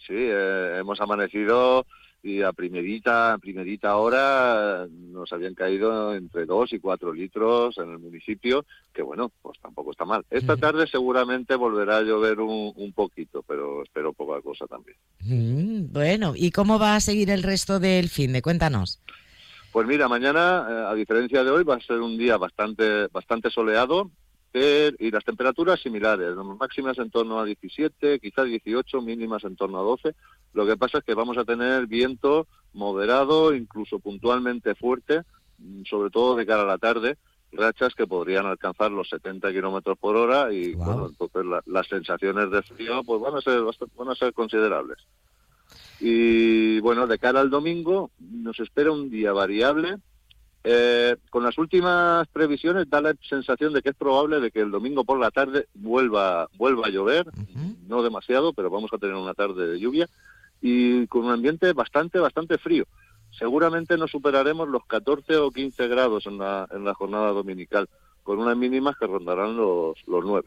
[0.06, 1.84] Sí, eh, hemos amanecido
[2.22, 7.90] y a primerita, a primerita hora nos habían caído entre 2 y 4 litros en
[7.90, 10.24] el municipio, que bueno, pues tampoco está mal.
[10.30, 14.96] Esta tarde seguramente volverá a llover un, un poquito, pero espero poca cosa también.
[15.20, 18.42] Mm, bueno, ¿y cómo va a seguir el resto del fin de?
[18.42, 19.00] Cuéntanos.
[19.72, 23.50] Pues mira, mañana, eh, a diferencia de hoy, va a ser un día bastante, bastante
[23.50, 24.10] soleado
[24.54, 29.82] y las temperaturas similares, máximas en torno a 17, quizás 18, mínimas en torno a
[29.82, 30.14] 12.
[30.52, 35.22] Lo que pasa es que vamos a tener viento moderado, incluso puntualmente fuerte,
[35.58, 37.16] mm, sobre todo de cara a la tarde,
[37.52, 42.50] rachas que podrían alcanzar los 70 kilómetros por hora y bueno, entonces la- las sensaciones
[42.50, 43.62] de frío pues van a ser
[43.96, 44.98] van a ser considerables.
[46.00, 49.96] Y bueno, de cara al domingo nos espera un día variable.
[50.64, 54.70] Eh, con las últimas previsiones da la sensación de que es probable de que el
[54.70, 57.26] domingo por la tarde vuelva vuelva a llover,
[57.88, 60.08] no demasiado, pero vamos a tener una tarde de lluvia
[60.60, 62.84] y con un ambiente bastante bastante frío.
[63.36, 67.88] Seguramente no superaremos los 14 o 15 grados en la, en la jornada dominical,
[68.22, 70.46] con unas mínimas que rondarán los, los 9.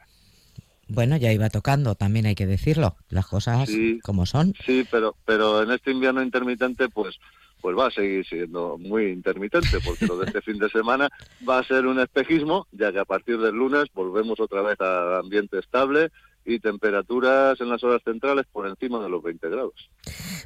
[0.88, 4.00] Bueno, ya iba tocando, también hay que decirlo, las cosas Sí.
[4.04, 4.54] como son.
[4.66, 7.20] Sí, pero pero en este invierno intermitente pues
[7.66, 11.10] pues va a seguir siendo muy intermitente porque lo de este fin de semana
[11.50, 15.18] va a ser un espejismo, ya que a partir del lunes volvemos otra vez a
[15.18, 16.12] ambiente estable
[16.46, 19.90] y temperaturas en las horas centrales por encima de los 20 grados.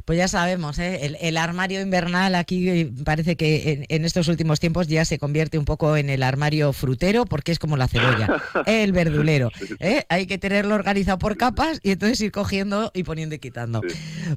[0.05, 1.05] Pues ya sabemos, ¿eh?
[1.05, 5.19] el, el armario invernal aquí eh, parece que en, en estos últimos tiempos ya se
[5.19, 9.51] convierte un poco en el armario frutero porque es como la cebolla, el verdulero.
[9.79, 10.05] ¿eh?
[10.07, 13.81] Hay que tenerlo organizado por capas y entonces ir cogiendo y poniendo y quitando.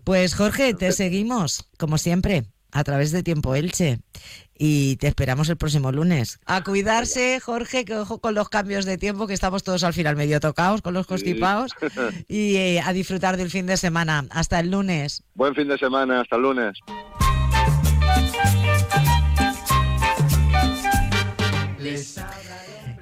[0.03, 4.01] Pues Jorge, te seguimos, como siempre, a través de Tiempo Elche.
[4.59, 6.39] Y te esperamos el próximo lunes.
[6.47, 10.17] A cuidarse, Jorge, que ojo con los cambios de tiempo, que estamos todos al final
[10.17, 11.73] medio tocados con los constipados.
[12.29, 14.25] Y eh, a disfrutar del fin de semana.
[14.31, 15.23] Hasta el lunes.
[15.35, 16.79] Buen fin de semana, hasta el lunes.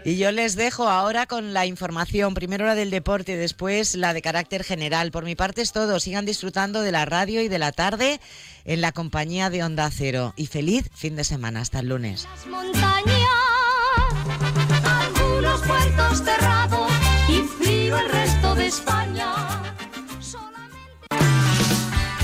[0.02, 4.22] Y yo les dejo ahora con la información, primero la del deporte, después la de
[4.22, 5.10] carácter general.
[5.10, 6.00] Por mi parte es todo.
[6.00, 8.20] Sigan disfrutando de la radio y de la tarde
[8.64, 10.32] en la compañía de Onda Cero.
[10.36, 11.60] Y feliz fin de semana.
[11.60, 12.26] Hasta el lunes.
[14.84, 16.90] algunos puertos cerrados
[17.28, 19.49] y frío el resto de España.